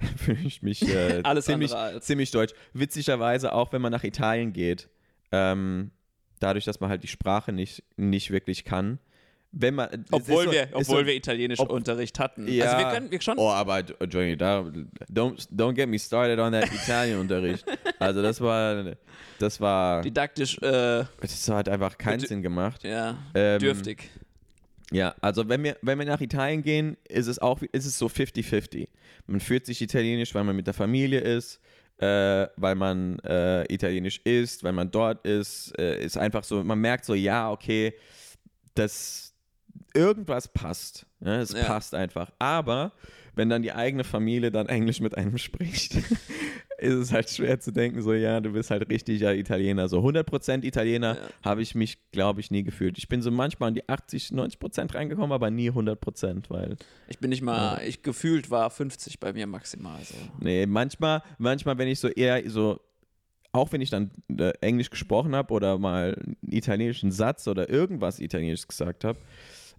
[0.16, 2.54] fühle ich mich äh, Alles ziemlich, ziemlich deutsch.
[2.72, 4.88] Witzigerweise auch, wenn man nach Italien geht,
[5.32, 5.90] ähm,
[6.40, 8.98] dadurch, dass man halt die Sprache nicht, nicht wirklich kann.
[9.50, 12.46] Wenn man, Obwohl, so- wir, obwohl so, wir Italienisch-Unterricht hatten.
[12.48, 12.66] Ja.
[12.66, 13.38] Also wir können wir schon.
[13.38, 14.60] Oh, aber Johnny, da,
[15.10, 17.64] don't, don't get me started on that Italienunterricht.
[18.00, 18.94] Also das war,
[19.40, 22.84] das war, Didaktisch, äh, das hat einfach keinen Sinn gemacht.
[22.84, 24.08] ja, Ähm, dürftig.
[24.92, 28.06] Ja, also wenn wir, wenn wir nach Italien gehen, ist es auch, ist es so
[28.06, 28.88] 50-50.
[29.26, 31.60] Man fühlt sich italienisch, weil man mit der Familie ist,
[31.98, 36.78] äh, weil man äh, italienisch isst, weil man dort ist, äh, ist einfach so, man
[36.78, 37.92] merkt so, ja, okay,
[38.74, 39.34] das
[39.94, 41.06] irgendwas passt.
[41.20, 41.40] Ne?
[41.40, 41.64] Es Ja.
[41.64, 42.30] passt einfach.
[42.38, 42.92] Aber
[43.34, 45.96] wenn dann die eigene Familie dann Englisch mit einem spricht,
[46.78, 49.88] ist es halt schwer zu denken, so, ja, du bist halt richtiger Italiener.
[49.88, 51.22] So 100% Italiener Ja.
[51.42, 52.98] habe ich mich, glaube ich, nie gefühlt.
[52.98, 56.76] Ich bin so manchmal an die 80, 90% reingekommen, aber nie 100%, weil,
[57.08, 59.98] Ich bin nicht mal, ich gefühlt war 50 bei mir maximal.
[60.04, 60.14] So.
[60.40, 62.80] nee, manchmal, manchmal, wenn ich so eher so,
[63.52, 68.20] auch wenn ich dann äh, Englisch gesprochen habe oder mal einen italienischen Satz oder irgendwas
[68.20, 69.18] Italienisches gesagt habe,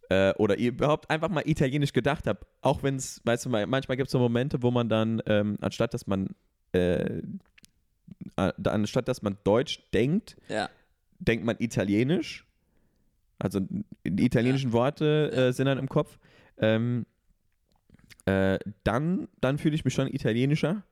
[0.10, 3.96] äh, oder überhaupt einfach mal Italienisch gedacht habe, auch wenn es, weißt du, mal- manchmal
[3.96, 6.30] gibt es so Momente, wo man dann, ähm, anstatt dass man,
[6.74, 7.22] äh,
[8.36, 10.70] anstatt dass man Deutsch denkt, Ja.
[11.20, 12.46] denkt man Italienisch.
[13.40, 13.62] Also
[14.06, 15.42] die italienischen Worte Ja.
[15.48, 16.18] äh, sind dann im Kopf.
[16.58, 17.06] Ähm,
[18.26, 20.84] äh, dann dann fühle ich mich schon italienischer.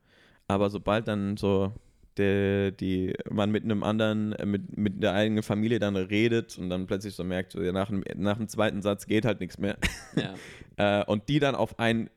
[0.47, 1.73] Aber sobald dann so
[2.15, 6.69] der, die, man mit einem anderen, äh, mit, mit der eigenen Familie dann redet und
[6.69, 9.77] dann plötzlich so merkt, so, nach, dem, nach dem zweiten Satz geht halt nichts mehr.
[10.77, 11.01] Ja.
[11.01, 12.09] äh, und die dann auf einen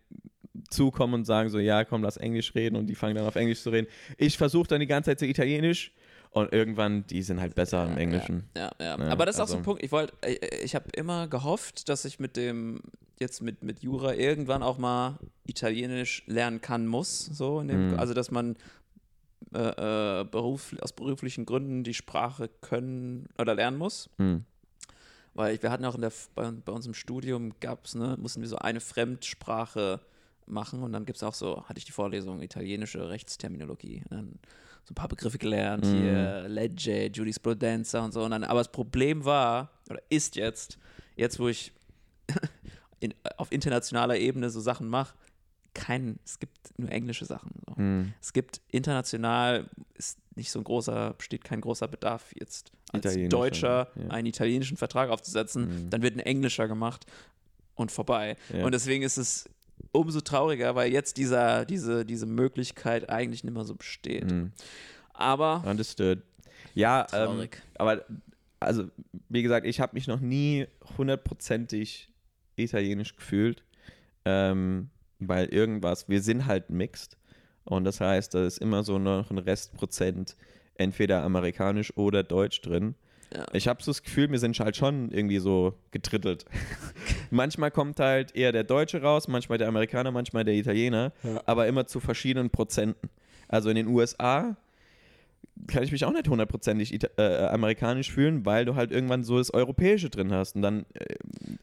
[0.68, 3.62] zukommen und sagen so, ja, komm, lass Englisch reden und die fangen dann auf Englisch
[3.62, 3.86] zu reden.
[4.16, 5.92] Ich versuche dann die ganze Zeit so Italienisch
[6.30, 8.48] und irgendwann, die sind halt besser im Englischen.
[8.57, 8.98] Ja, ja.
[8.98, 11.28] Ja, Aber das ist auch so ein also- Punkt, ich wollte, ich, ich habe immer
[11.28, 12.80] gehofft, dass ich mit dem,
[13.18, 17.26] jetzt mit, mit Jura irgendwann auch mal Italienisch lernen kann, muss.
[17.26, 17.98] So dem, Mhm.
[17.98, 18.57] Also, dass man
[19.55, 24.09] äh, äh, beruf, aus beruflichen Gründen die Sprache können oder lernen muss.
[24.18, 24.44] Hm.
[25.34, 28.40] Weil ich, wir hatten auch in der, bei, bei uns im Studium gab's, ne, mussten
[28.42, 30.01] wir so eine Fremdsprache
[30.51, 34.03] machen und dann gibt es auch so, hatte ich die Vorlesung italienische Rechtsterminologie.
[34.11, 34.38] Und dann
[34.84, 36.01] so ein paar Begriffe gelernt, Mhm.
[36.01, 38.22] hier Legge, Jurisprudenza und so.
[38.24, 40.78] Und dann, aber das Problem war, oder ist jetzt,
[41.16, 41.72] jetzt wo ich
[43.01, 45.14] in, auf internationaler Ebene so Sachen mache,
[45.74, 47.51] kein, es gibt nur englische Sachen.
[47.68, 47.76] So.
[47.76, 48.12] Hm.
[48.20, 53.88] Es gibt international, ist nicht so ein großer, besteht kein großer Bedarf jetzt als Deutscher
[53.94, 54.09] ja.
[54.09, 55.90] einen italienischen Vertrag aufzusetzen, Mhm.
[55.90, 57.07] dann wird ein englischer gemacht
[57.76, 58.36] und vorbei.
[58.53, 58.64] Ja.
[58.64, 59.48] Und deswegen ist es
[59.92, 64.30] umso trauriger, weil jetzt dieser, diese, diese Möglichkeit eigentlich nicht mehr so besteht.
[64.30, 64.52] Hm.
[65.12, 66.22] Aber Understood.
[66.74, 68.04] Ja, ähm, aber
[68.60, 68.84] also,
[69.28, 70.66] wie gesagt, ich habe mich noch nie
[70.98, 72.08] hundertprozentig
[72.56, 73.64] italienisch gefühlt,
[74.24, 77.16] ähm, weil irgendwas, wir sind halt mixed
[77.64, 80.36] und das heißt, da ist immer so noch ein Restprozent
[80.74, 82.94] entweder amerikanisch oder deutsch drin.
[83.32, 83.46] Ja.
[83.52, 86.44] Ich habe so das Gefühl, wir sind halt schon irgendwie so getrittelt.
[87.30, 91.40] manchmal kommt halt eher der Deutsche raus, manchmal der Amerikaner, manchmal der Italiener, Ja.
[91.46, 93.08] aber immer zu verschiedenen Prozenten.
[93.48, 94.56] Also in den USA
[95.66, 99.38] kann ich mich auch nicht hundertprozentig ita- äh, amerikanisch fühlen, weil du halt irgendwann so
[99.38, 100.56] das Europäische drin hast.
[100.56, 100.86] Und dann,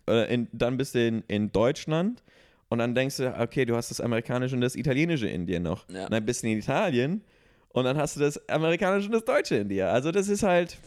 [0.06, 2.24] äh, äh, in, dann bist du in, in Deutschland
[2.70, 5.88] und dann denkst du, okay, du hast das Amerikanische und das Italienische in dir noch.
[5.90, 6.06] Ja.
[6.06, 7.22] Und dann bist du in Italien
[7.70, 9.90] und dann hast du das Amerikanische und das Deutsche in dir.
[9.92, 10.78] Also das ist halt.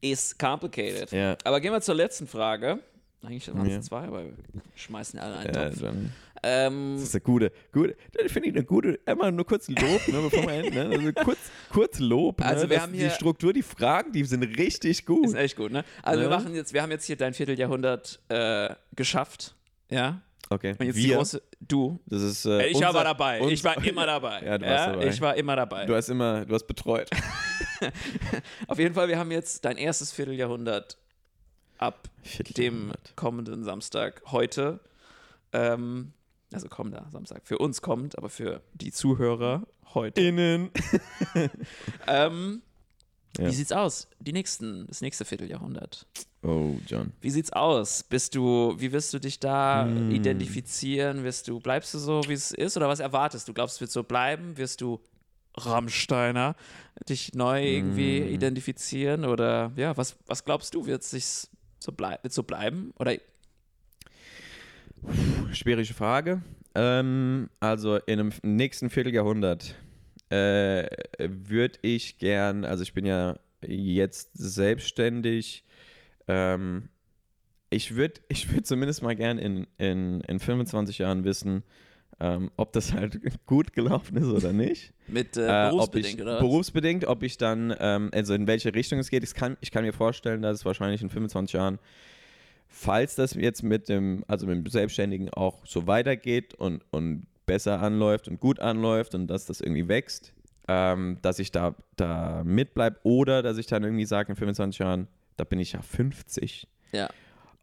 [0.00, 1.10] Ist complicated.
[1.12, 1.36] Ja.
[1.44, 2.78] Aber gehen wir zur letzten Frage.
[3.22, 3.80] Eigentlich waren es Ja.
[3.80, 4.32] zwei, aber wir
[4.76, 5.82] schmeißen alle einen Äh, Topf.
[6.42, 9.80] Ähm, das ist eine gute, gute, das finde ich eine gute, immer nur kurz Lob,
[10.06, 10.84] ne, bevor wir enden, ne?
[10.96, 11.38] also kurz,
[11.72, 12.38] kurz Lob.
[12.38, 12.46] Ne?
[12.46, 15.26] Also wir das, haben die hier- Struktur, die Fragen, die sind richtig gut.
[15.26, 15.82] ist echt gut, ne?
[16.02, 16.36] Also wir Ja.
[16.38, 19.54] machen jetzt, wir haben jetzt hier dein Vierteljahrhundert äh, geschafft.
[19.90, 20.20] Ja.
[20.48, 21.42] Okay, Und jetzt die wir, große.
[21.60, 21.98] Du.
[22.06, 23.40] das ist äh, Ich unser, war dabei.
[23.40, 24.42] uns- ich war immer dabei.
[24.44, 25.06] Ja, du warst dabei.
[25.08, 25.86] Ich war immer dabei.
[25.86, 27.10] Du hast immer, du hast betreut.
[28.68, 30.98] Auf jeden Fall, wir haben jetzt dein erstes Vierteljahrhundert
[31.78, 33.12] ab dem Vierteljahrhundert.
[33.16, 34.80] kommenden Samstag heute.
[35.52, 36.12] Ähm,
[36.52, 37.42] also kommender Samstag.
[37.44, 40.20] Für uns kommt, aber für die Zuhörer heute.
[40.20, 40.70] Innen.
[42.06, 42.62] Ähm,
[43.38, 43.46] Ja.
[43.48, 44.08] Wie sieht's aus?
[44.20, 46.06] Die nächsten, das nächste Vierteljahrhundert.
[46.42, 47.12] Oh, John.
[47.20, 48.02] Wie sieht's aus?
[48.04, 50.10] Bist du, wie wirst du dich da Hm.
[50.10, 51.24] identifizieren?
[51.24, 53.52] Wirst du, bleibst du so, wie es ist, oder was erwartest du?
[53.52, 54.56] Glaubst du, wird so bleiben?
[54.56, 55.00] Wirst du
[55.58, 56.54] Rammsteiner
[57.08, 58.28] dich neu irgendwie Hm.
[58.28, 59.24] identifizieren?
[59.24, 62.92] Oder ja, was, was glaubst du, wird es so, blei wird so bleiben?
[62.98, 63.14] Oder
[65.52, 66.42] Schwierige Frage.
[66.74, 69.74] Ähm, also in einem nächsten Vierteljahrhundert
[70.30, 70.86] äh,
[71.18, 75.64] würde ich gern, also ich bin ja jetzt selbstständig,
[76.28, 76.88] ähm,
[77.70, 81.62] ich würde ich würd zumindest mal gern in, in, in 25 Jahren wissen,
[82.18, 84.92] ähm, ob das halt gut gelaufen ist oder nicht.
[85.06, 86.38] mit äh, Äh, ob berufsbedingt, ich, oder?
[86.38, 89.22] Berufsbedingt, ob ich dann, ähm, also in welche Richtung es geht.
[89.22, 91.78] Ich kann, ich kann mir vorstellen, dass es wahrscheinlich in 25 Jahren,
[92.68, 97.80] falls das jetzt mit dem, also mit dem Selbstständigen auch so weitergeht und, und besser
[97.80, 100.32] anläuft und gut anläuft und dass das irgendwie wächst,
[100.68, 105.06] ähm, dass ich da, da mitbleibe oder dass ich dann irgendwie sage in 25 Jahren,
[105.36, 106.66] da bin ich ja 50.
[106.92, 107.08] Ja.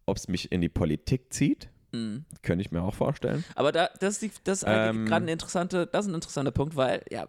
[0.06, 2.26] Ob es mich in die Politik zieht, Mhm.
[2.42, 3.44] könnte ich mir auch vorstellen.
[3.56, 5.06] Aber da, das ist, die, das ist Ähm.
[5.06, 7.28] gerade ein interessante, das ist ein interessanter Punkt, weil ja,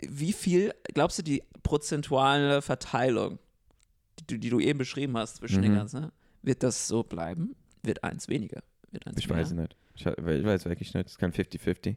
[0.00, 3.38] wie viel glaubst du die prozentuale Verteilung,
[4.20, 5.76] die du, die du eben beschrieben hast zwischen den Mhm.
[5.76, 6.12] ganzen, ne?
[6.42, 7.54] wird das so bleiben?
[7.82, 8.62] Wird eins weniger?
[8.90, 9.38] Wird eins Ich mehr?
[9.38, 9.76] weiß es nicht.
[9.96, 11.08] Ich, ich weiß wirklich nicht.
[11.08, 11.96] Es kann 50-50.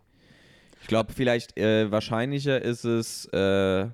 [0.82, 3.88] Ich glaube, vielleicht äh, wahrscheinlicher ist es, äh,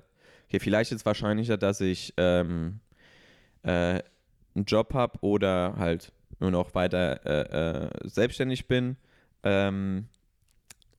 [0.46, 2.80] okay, vielleicht ist es wahrscheinlicher, dass ich ähm,
[3.62, 4.02] äh,
[4.54, 8.96] einen Job habe oder halt nur noch weiter äh, äh, selbstständig bin
[9.42, 10.06] ähm,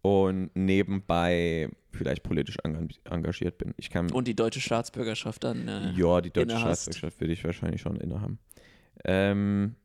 [0.01, 3.73] und nebenbei vielleicht politisch enga- engagiert bin.
[3.77, 5.67] Ich kann, Und die deutsche Staatsbürgerschaft dann.
[5.67, 6.57] Äh, ja, die deutsche.
[6.57, 8.39] Staatsbürgerschaft würde ich wahrscheinlich schon innehaben.
[9.03, 9.75] Ähm,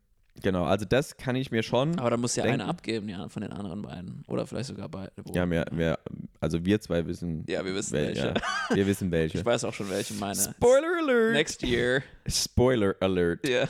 [0.42, 1.98] genau, also das kann ich mir schon.
[1.98, 2.60] Aber dann muss ja denken.
[2.60, 4.22] einer abgeben, ja, von den anderen beiden.
[4.28, 5.12] Oder vielleicht sogar beide.
[5.32, 5.98] Ja, wir, wir,
[6.40, 7.44] also wir zwei wissen.
[7.48, 8.34] Ja, wir wissen wel- welche.
[8.70, 9.38] ja, wir wissen welche.
[9.38, 10.36] Ich weiß auch schon, welche meine.
[10.36, 11.32] Spoiler Alert!
[11.32, 12.02] Next year.
[12.26, 13.46] Spoiler Alert.
[13.48, 13.66] Ja.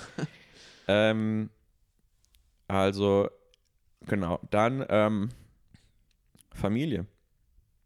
[0.88, 1.50] Ähm,
[2.68, 3.28] also,
[4.06, 4.40] genau.
[4.50, 5.28] Dann ähm,
[6.54, 7.06] Familie.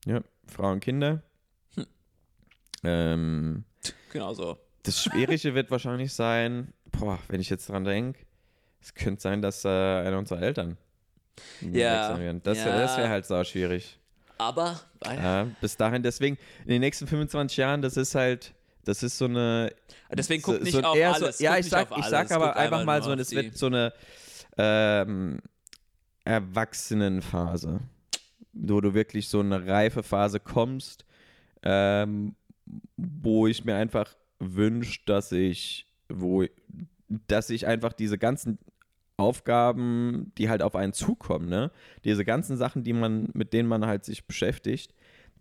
[0.06, 1.22] Ja, Frauen, Kinder.
[1.76, 1.86] Hm.
[2.84, 3.64] Ähm,
[4.12, 4.58] Genau so.
[4.84, 8.23] das Schwierige wird wahrscheinlich sein, boah, wenn ich jetzt dran denke,
[8.84, 10.76] es könnte sein, dass äh, einer unserer Eltern
[11.62, 12.16] Ja.
[12.42, 12.78] Das, ja.
[12.78, 13.98] das wäre halt sau schwierig.
[14.36, 18.52] Aber, äh, bis dahin, deswegen, in den nächsten 25 Jahren, das ist halt,
[18.84, 19.72] das ist so eine.
[20.12, 21.38] deswegen guck so, nicht so auf alles.
[21.38, 23.94] So, ja, ich sag, ich sag aber einfach mal so, es wird so eine
[24.58, 25.38] ähm,
[26.24, 27.80] Erwachsenenphase,
[28.52, 31.06] wo du wirklich so eine reife Phase kommst,
[31.62, 32.34] ähm,
[32.96, 36.44] wo ich mir einfach wünsche, dass ich, wo,
[37.08, 38.58] dass ich einfach diese ganzen
[39.16, 41.70] Aufgaben, die halt auf einen zukommen, ne?
[42.04, 44.92] Diese ganzen Sachen, die man, mit denen man halt sich beschäftigt,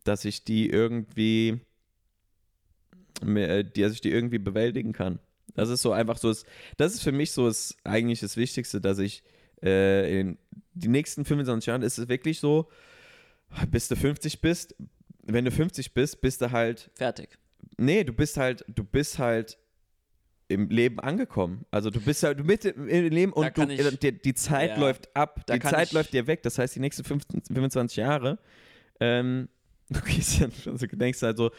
[0.04, 1.60] dass ich die irgendwie,
[3.26, 5.20] äh, dass ich die irgendwie bewältigen kann.
[5.56, 6.46] Das ist so einfach so, das-
[6.78, 9.24] das ist für mich so das, eigentlich das Wichtigste, dass ich
[9.62, 10.38] äh, in
[10.74, 12.70] die nächsten 25 Jahren ist es wirklich so,
[13.70, 14.76] bis du 50 bist,
[15.26, 17.38] wenn du 50 bist, bist du halt Fertig.
[17.78, 19.58] Nee, du bist halt, du bist halt
[20.48, 21.66] im Leben angekommen.
[21.72, 24.78] Also du bist halt mit im im Leben und du, ich- die, die Zeit ja,
[24.80, 26.44] läuft ab, die Zeit ich- läuft dir weg.
[26.44, 28.40] Das heißt, die nächsten 15, 25 Jahre,
[29.00, 29.48] ähm,
[29.90, 31.52] du gehst ja schon so, denkst halt so,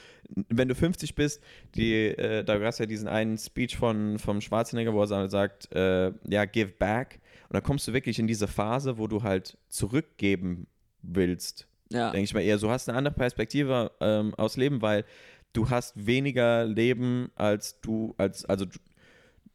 [0.49, 1.43] wenn du 50 bist,
[1.74, 5.72] die, äh, da gab es ja diesen einen Speech von vom Schwarzenegger, wo er sagt,
[5.74, 7.20] äh, ja, give back.
[7.49, 10.66] Und dann kommst du wirklich in diese Phase, wo du halt zurückgeben
[11.03, 12.11] willst Ja.
[12.11, 12.59] denke ich mal eher.
[12.59, 15.05] So hast eine andere Perspektive ähm, aus Leben, weil
[15.55, 18.79] du hast weniger Leben als du, als, also du,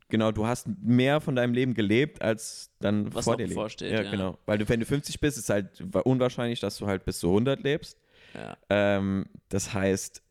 [0.08, 3.56] genau, du hast mehr von deinem Leben gelebt, als dann Was vor dir lebt.
[3.56, 4.10] bevorsteht, Ja, ja.
[4.12, 4.38] genau.
[4.48, 7.62] Weil du, wenn du 50 bist, ist halt unwahrscheinlich, dass du halt bis zu 100
[7.62, 7.98] lebst.
[8.34, 8.58] ja.
[8.70, 10.24] Ähm, das heißt,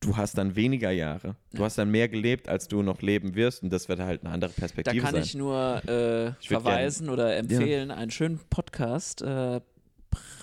[0.00, 1.36] du hast dann weniger Jahre.
[1.52, 1.64] Du Ja.
[1.66, 4.50] hast dann mehr gelebt, als du noch leben wirst und das wird halt eine andere
[4.50, 5.22] Da Perspektive kann sein.
[5.22, 9.60] ich nur äh, Ich verweisen oder empfehlen, einen schönen Podcast, äh,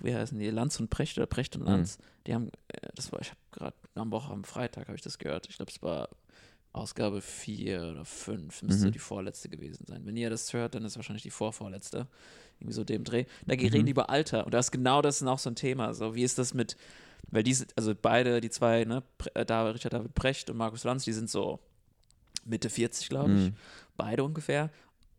[0.01, 1.61] wie heißen die, Lanz und Precht oder Precht Mhm.
[1.63, 1.97] und Lanz.
[2.27, 5.17] Die haben, äh, das war, ich habe gerade am Woche, am Freitag habe ich das
[5.19, 5.47] gehört.
[5.49, 6.09] Ich glaube, es war
[6.71, 8.91] Ausgabe 4 oder 5, müsste Mhm.
[8.91, 10.05] die vorletzte gewesen sein.
[10.05, 12.07] Wenn ihr das hört, dann ist wahrscheinlich die vorvorletzte.
[12.59, 13.25] Irgendwie so dem Dreh.
[13.47, 13.61] Da Mhm.
[13.61, 14.45] reden die über Alter.
[14.45, 15.93] Und da ist genau das noch so ein Thema.
[15.93, 16.77] So, wie ist das mit,
[17.31, 19.01] weil diese, also beide, die zwei, ne,
[19.33, 21.59] äh, David, Richard David Precht und Markus Lanz, die sind so
[22.45, 23.49] Mitte 40, glaube ich.
[23.51, 23.55] Mhm.
[23.97, 24.69] Beide ungefähr.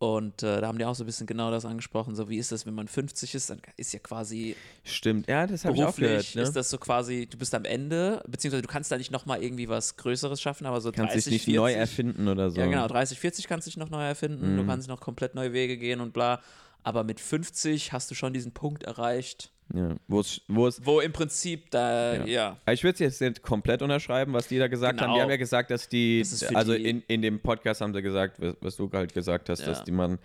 [0.01, 2.15] Und äh, da haben die auch so ein bisschen genau das angesprochen.
[2.15, 3.51] So, wie ist das, wenn man 50 ist?
[3.51, 6.35] Dann ist ja quasi Stimmt, ja, das habe ich auch beruflich, gehört.
[6.37, 6.41] Ne?
[6.43, 9.69] ist das so quasi, du bist am Ende, beziehungsweise du kannst da nicht nochmal irgendwie
[9.69, 12.59] was Größeres schaffen, aber so Kannst 30, dich nicht 40, neu erfinden oder so.
[12.59, 14.67] Ja, genau, 30, 40 kannst du dich noch neu erfinden, du Mhm.
[14.67, 16.41] kannst noch komplett neue Wege gehen und bla.
[16.83, 19.95] Aber mit 50 hast du schon diesen Punkt erreicht, Ja.
[20.09, 22.57] Wo es, wo im Prinzip da, Ja.
[22.65, 25.09] ja, Ich würde es jetzt nicht komplett unterschreiben, was die da gesagt haben.
[25.09, 25.23] Die Genau.
[25.23, 28.41] haben ja gesagt, dass die, Das also die- in, in dem Podcast haben sie gesagt,
[28.41, 29.67] was, was du halt gesagt hast, Ja.
[29.67, 30.19] dass die man,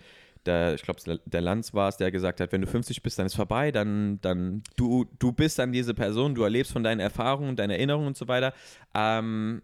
[0.46, 3.26] der, ich glaube, der Lanz war es, der gesagt hat, wenn du 50 bist, dann
[3.26, 7.54] ist vorbei, dann, dann du, du bist dann diese Person, du erlebst von deinen Erfahrungen,
[7.56, 8.52] deinen Erinnerungen und so weiter.
[8.94, 9.62] Ähm,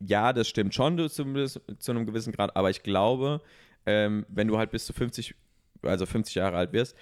[0.00, 3.40] ja, das stimmt schon du, zumindest zu einem gewissen Grad, aber ich glaube,
[3.86, 5.34] ähm, wenn du halt bis zu 50,
[5.82, 6.96] also 50 Jahre alt wirst,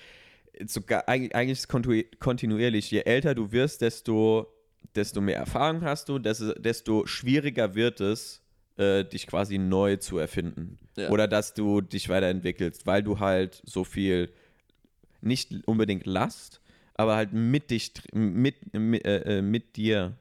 [0.66, 2.90] sogar eigentlich, eigentlich ist kontinuierlich.
[2.90, 4.52] Je älter du wirst, desto,
[4.94, 8.42] desto mehr Erfahrung hast du, desto, schwieriger wird es,
[8.76, 10.78] äh, dich quasi neu zu erfinden.
[10.96, 11.10] Ja.
[11.10, 14.30] Oder dass du dich weiterentwickelst, weil du halt so viel
[15.20, 16.60] nicht unbedingt Last,
[16.94, 20.16] aber halt mit dich, mit, mit, äh, äh, mit dir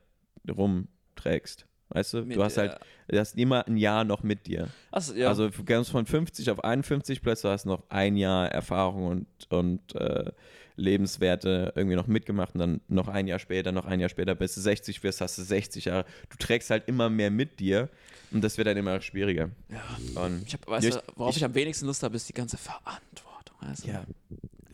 [0.50, 1.67] rumträgst.
[1.90, 2.24] Weißt du?
[2.24, 2.78] Mit, du hast halt,
[3.08, 4.68] du hast immer ein Jahr noch mit dir.
[4.92, 5.30] Achso, ja.
[5.30, 9.28] Also du kommst von 50 auf 51, plötzlich hast du noch ein Jahr Erfahrung und,
[9.50, 10.32] und äh,
[10.76, 14.54] Lebenswerte irgendwie noch mitgemacht und dann noch ein Jahr später, noch ein Jahr später, bis
[14.56, 16.06] du 60 wirst, hast du 60 Jahre.
[16.30, 17.90] Du trägst halt immer mehr mit dir
[18.32, 19.50] und das wird dann immer schwieriger.
[19.70, 20.22] ja.
[20.24, 22.34] Und Ich hab, weißt ich- du, worauf ich, ich- am wenigsten Lust habe, ist die
[22.34, 23.58] ganze Verantwortung.
[23.60, 24.04] Also, ja.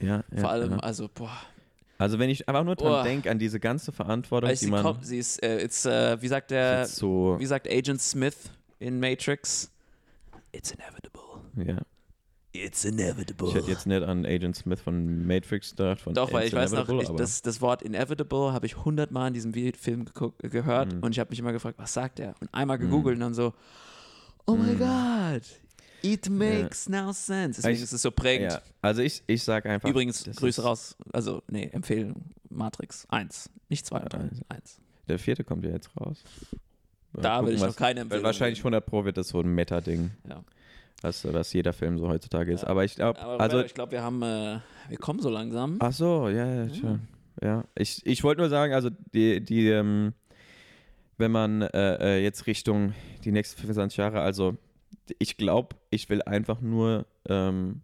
[0.02, 0.78] Ja, ja, Vor allem, ja.
[0.80, 1.32] also, boah.
[2.04, 3.04] Also wenn ich einfach nur dran Boah.
[3.04, 6.28] denke, an diese ganze Verantwortung, Als die man kommt, sie ist, äh, it's, äh, wie
[6.28, 8.36] sagt der, so, wie sagt Agent Smith
[8.80, 9.72] in Matrix?
[10.52, 11.42] It's inevitable.
[11.56, 11.78] ja.
[12.56, 13.48] It's inevitable.
[13.48, 16.02] Ich hätte jetzt nicht an Agent Smith von Matrix gedacht.
[16.02, 19.34] Von Doch, weil ich weiß noch, ich, das, das Wort inevitable habe ich hundertmal in
[19.34, 20.06] diesem Film
[20.38, 21.00] gehört Mhm.
[21.04, 22.36] und ich habe mich immer gefragt, was sagt er?
[22.42, 23.54] Und einmal gegoogelt und dann so,
[24.46, 25.42] oh my God,
[26.04, 27.62] it makes now sense.
[27.62, 28.52] Deswegen Ich- ist es so prägend.
[28.54, 28.62] ja.
[28.82, 29.90] Also ich, ich sage einfach.
[29.90, 30.96] Übrigens, Grüße raus.
[31.12, 32.26] Also, nee, Empfehlung.
[32.50, 33.50] Matrix 1.
[33.70, 34.20] Nicht 2 und 3.
[34.20, 34.42] Eins.
[34.50, 34.80] 1.
[35.08, 36.24] Der vierte kommt ja jetzt raus.
[37.14, 38.24] Mal Da will gucken, ich was- noch keine Weil Empfehlung.
[38.26, 38.66] wahrscheinlich geben.
[38.76, 40.44] 100 Pro wird das so ein Meta-Ding, Ja.
[41.02, 42.62] was, was jeder Film so heutzutage ist.
[42.64, 42.68] Ja.
[42.70, 45.78] Aber ich glaube, also, ich glaube, wir haben, äh, wir kommen so langsam.
[45.80, 47.00] ach so, ja, ja, tja.
[47.42, 47.64] ja.
[47.76, 50.14] Ich, ich wollte nur sagen, also die, die ähm,
[51.18, 52.94] wenn man äh, äh, jetzt Richtung
[53.24, 54.58] die nächsten 25 Jahre, also
[55.20, 57.82] ich glaube, ich will einfach nur ähm,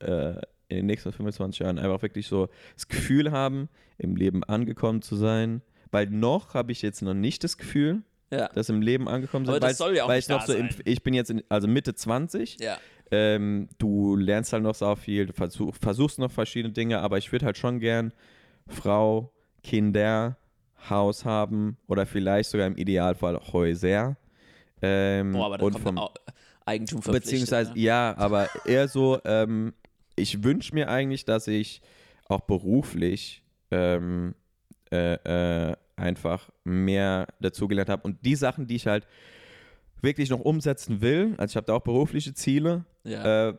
[0.00, 0.32] äh,
[0.68, 5.16] in den nächsten 25 Jahren einfach wirklich so das Gefühl haben, im Lem angekommen zu
[5.16, 8.48] sein, weil noch habe ich jetzt noch nicht das Gefühl, Ja.
[8.48, 9.52] dass im Leben angekommen sind.
[9.54, 10.80] Aber das weil, soll ja auch weil ich noch so im, sein.
[10.84, 12.58] ich bin jetzt in, also Mitte 20.
[12.60, 12.78] Ja.
[13.10, 17.30] Ähm, du lernst halt noch so viel, du versuch, versuchst noch verschiedene Dinge, aber ich
[17.30, 18.12] würde halt schon gern
[18.66, 19.30] Frau,
[19.62, 20.38] Kinder,
[20.88, 24.16] Haus haben oder vielleicht sogar im Idealfall Häuser.
[24.80, 26.14] Ähm, Boah, aber da und kommt vom, Au-
[26.66, 27.30] Eigentum verpflichtet.
[27.30, 27.80] Beziehungsweise, ne?
[27.80, 29.72] ja, aber eher so, ähm,
[30.16, 31.80] ich wünsche mir eigentlich, dass ich
[32.28, 34.34] auch beruflich ähm,
[34.90, 38.02] äh, äh, einfach mehr dazugelernt habe.
[38.02, 39.06] Und die Sachen, die ich halt
[40.00, 43.48] wirklich noch umsetzen will, also ich habe da auch berufliche Ziele, Ja.
[43.50, 43.54] äh,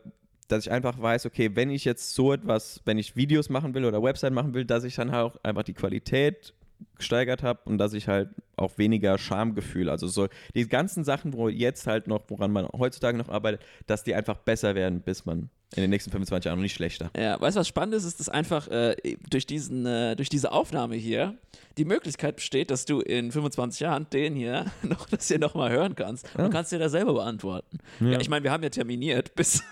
[0.48, 3.84] dass ich einfach weiß, okay, wenn ich jetzt so etwas, wenn ich Videos machen will
[3.86, 6.52] oder Website machen will, dass ich dann halt auch einfach die Qualität
[6.96, 11.48] gesteigert habe und dass ich halt auch weniger Schamgefühl, also so die ganzen Sachen, wo
[11.48, 15.50] jetzt halt noch, woran man heutzutage noch arbeitet, dass die einfach besser werden, bis man
[15.74, 17.10] in den nächsten 25 Jahren und nicht schlechter.
[17.16, 18.94] Ja, weißt du, was spannend ist, ist, dass einfach äh,
[19.28, 21.36] durch, diesen, äh, durch diese Aufnahme hier
[21.78, 25.96] die Möglichkeit besteht, dass du in 25 Jahren den hier noch das hier nochmal hören
[25.96, 27.78] kannst und kannst dir da selber beantworten.
[27.98, 28.20] Ja.
[28.20, 29.64] ich meine, wir haben ja terminiert bis,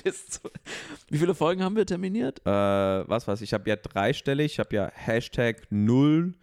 [0.04, 0.40] bis zu,
[1.08, 2.40] wie viele Folgen haben wir terminiert?
[2.40, 6.34] Äh, was was, ich habe ja dreistellig, ich habe ja Hashtag 0,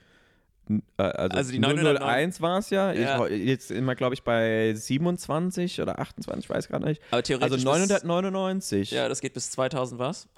[0.69, 3.25] äh, also, Also die 909 001 war es ja, Ja.
[3.27, 7.01] Ich, jetzt immer glaube ich bei 27 oder 28, ich weiß gar nicht.
[7.11, 8.89] Aber theoretisch Also 999.
[8.89, 10.27] Bis, ja, das geht bis 2000 was?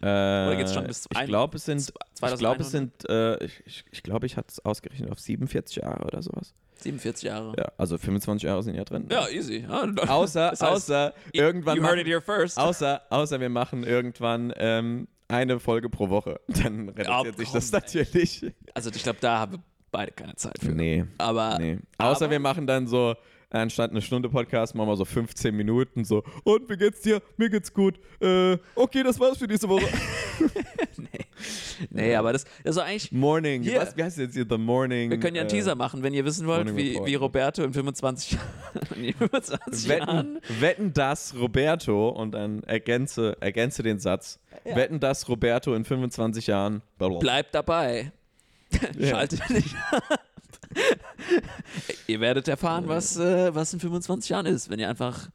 [0.00, 1.92] Oder geht's schon bis Ich glaube, es sind,
[2.22, 5.76] ich glaube, es sind, äh, ich, ich, ich glaube, ich hatte es ausgerechnet auf 47
[5.82, 6.54] Jahre oder sowas.
[6.76, 7.54] 47 Jahre.
[7.58, 9.08] Ja, also 25 Jahre sind ja drin.
[9.10, 9.66] Ja, easy.
[10.06, 12.56] Außer, Das heißt, außer irgendwann you heard it here first.
[12.56, 16.40] außer, außer wir machen irgendwann ähm, eine Folge pro Woche.
[16.46, 17.80] Dann reduziert sich komm, das ey.
[17.80, 18.46] natürlich.
[18.74, 20.70] Also ich glaube, da haben wir beide keine Zeit für.
[20.70, 21.78] Nee, Aber nee.
[21.98, 23.16] Außer aber- wir machen dann so,
[23.50, 27.22] anstatt eine Stunde Podcast, machen wir so 15 Minuten so, und wie geht's dir?
[27.36, 27.98] Mir geht's gut.
[28.20, 29.86] Äh, okay, das war's für diese Woche.
[31.90, 33.62] nee, aber das, das war eigentlich Morning.
[33.62, 33.80] Hier.
[33.80, 34.46] Was, wie heißt jetzt hier?
[34.48, 35.10] The Morning.
[35.10, 37.72] Wir können ja einen äh, Teaser machen, wenn ihr wissen wollt, wie, wie Roberto in
[37.72, 38.38] 25,
[38.96, 40.40] in 25 Wetten, Jahren.
[40.60, 44.40] wetten das Roberto und dann ergänze, ergänze den Satz.
[44.64, 46.82] Wetten das Roberto in 25 Jahren.
[46.98, 48.12] Bleibt dabei.
[48.98, 49.08] Ja.
[49.08, 49.74] Schaltet nicht.
[52.06, 55.28] ihr werdet erfahren, was, äh, was in 25 Jahren ist, wenn ihr einfach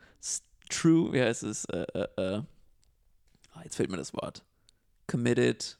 [0.70, 1.66] true, wie heißt es?
[1.66, 2.42] Äh, äh, äh,
[3.54, 4.44] ah, jetzt fehlt mir das Wort.
[5.08, 5.78] Committed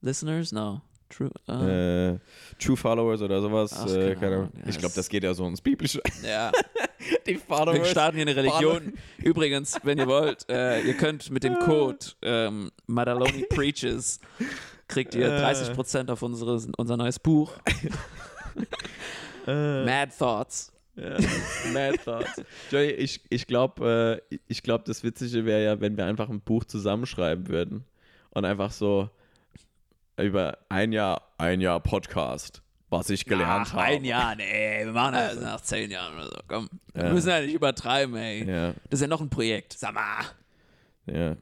[0.00, 0.52] listeners?
[0.52, 0.80] No.
[1.08, 1.30] True.
[1.48, 2.18] Äh, Äh,
[2.60, 3.72] True Followers oder sowas.
[3.76, 4.10] Ach, äh.
[4.12, 6.00] Ja, ich glaube, das- geht ja so ins Biblische.
[6.22, 6.52] ja.
[7.26, 7.88] Die Wir Followers.
[7.90, 8.92] starten hier eine Religion.
[9.18, 14.20] Übrigens, wenn ihr wollt, äh, ihr könnt mit dem Code ähm, Madaloni Preaches
[14.86, 15.42] kriegt ihr Äh.
[15.44, 17.54] 30% auf unseres, unser neues Buch.
[19.46, 20.72] Äh, Mad Thoughts.
[20.96, 21.16] ja,
[21.72, 22.42] Mad Thoughts.
[22.70, 26.40] Joey, ich, ich glaube, äh, ich glaub, das Witzige wäre ja, wenn wir einfach ein
[26.40, 27.84] Buch zusammenschreiben würden
[28.30, 29.08] und einfach so
[30.18, 33.82] über ein Jahr, ein Jahr Podcast, was ich gelernt Ach, habe.
[33.84, 36.38] ein Jahr, nee, wir machen das nach zehn Jahren oder so.
[36.46, 37.12] Komm, wir Ja.
[37.12, 38.44] müssen ja nicht übertreiben, ey.
[38.46, 39.72] Ja, Das ist ja noch ein Projekt.
[39.78, 40.24] Sag mal,
[41.06, 41.36] ja.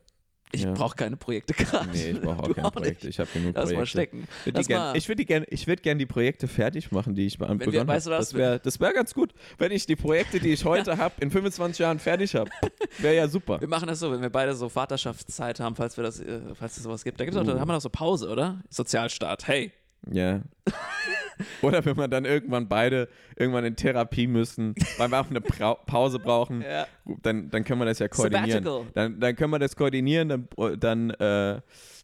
[0.52, 0.72] Ich Ja.
[0.72, 1.88] brauche keine Projekte gerade.
[1.92, 3.06] Nee, ich brauche auch Du keine Projekte.
[3.06, 3.14] nicht.
[3.14, 3.78] Ich habe genug Lass Projekte.
[3.78, 4.28] mal stecken.
[4.44, 7.38] Würd Lass die gern, ich würde gerne würd gern die Projekte fertig machen, die ich
[7.38, 8.20] begonnen weißt du habe.
[8.22, 11.78] Das wäre wär ganz gut, wenn ich die Projekte, die ich heute habe, in 25
[11.80, 12.50] Jahren fertig habe.
[12.98, 13.60] Wäre ja super.
[13.60, 16.76] Wir machen das so, wenn wir beide so Vaterschaftszeit haben, falls wir das, äh, falls
[16.76, 17.20] es sowas gibt.
[17.20, 17.46] Da, gibt's auch, Uh.
[17.46, 18.60] da haben wir noch so Pause, oder?
[18.70, 19.46] Sozialstaat.
[19.46, 19.72] Hey,
[20.10, 20.40] Ja.
[21.62, 25.74] Oder wenn wir dann irgendwann beide irgendwann in Therapie müssen, weil wir auch eine Brau
[25.86, 26.86] Pause brauchen, Ja.
[27.22, 28.64] dann, dann können wir das ja koordinieren.
[28.64, 28.92] Sabbatical.
[28.94, 30.48] Dann, dann können wir das koordinieren, dann,
[30.80, 31.60] dann, äh,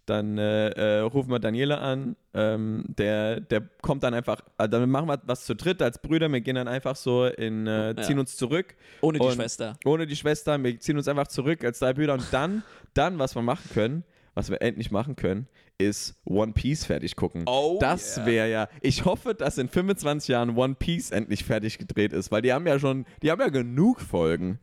[0.07, 4.89] dann äh, äh, rufen wir Daniela an, ähm, der, der kommt dann einfach, äh, dann
[4.91, 8.17] machen wir was zu dritt als Brüder, wir gehen dann einfach so in, äh, ziehen
[8.17, 8.21] Ja.
[8.21, 8.75] uns zurück.
[9.01, 9.77] ohne die Schwester.
[9.85, 13.35] Ohne die Schwester, wir ziehen uns einfach zurück als drei Brüder und dann, dann, was
[13.35, 15.49] wir machen können, was wir endlich machen können,
[15.79, 17.45] ist One Piece fertig gucken.
[17.47, 18.27] Oh, das yeah.
[18.27, 22.43] wäre ja, ich hoffe, dass in 25 Jahren One Piece endlich fertig gedreht ist, weil
[22.43, 24.61] die haben ja schon, die haben ja genug Folgen.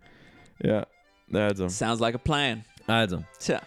[0.64, 0.88] Ja,
[1.34, 2.64] also, Sounds like a plan.
[2.88, 3.62] also, Tja,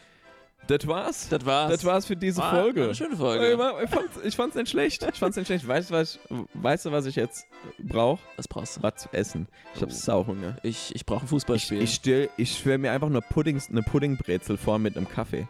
[0.66, 1.28] das war's.
[1.28, 1.70] das war's.
[1.72, 2.84] Das war's für diese War Folge.
[2.84, 3.52] Eine schöne Ich, Folge.
[3.84, 5.06] ich, fand's, ich fand's nicht schlecht.
[5.12, 5.68] Ich fand's nicht schlecht.
[5.68, 6.20] Weißt du, was ich,
[6.54, 7.44] weißt du, was ich jetzt
[7.78, 8.22] brauche?
[8.36, 8.82] Was brauchst du?
[8.82, 9.46] Was zu essen.
[9.74, 9.92] Ich hab Oh.
[9.92, 10.56] Sauhunger.
[10.62, 11.82] Ich, ich brauche ein Ich, Fußballspiel.
[11.82, 15.46] ich, stell, ich stelle mir einfach nur Puddings, eine Puddingbrezel vor mit einem Kaffee.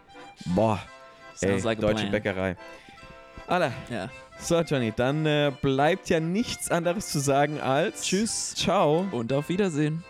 [0.47, 0.81] Boah,
[1.43, 2.07] ey, like deutsche.
[2.07, 2.57] Bäckerei.
[3.47, 4.09] Alla, Ja.
[4.39, 9.07] so Johnny, dann äh, bleibt ja nichts anderes zu sagen als Tschüss Ciao.
[9.12, 10.03] und auf Wiedersehen.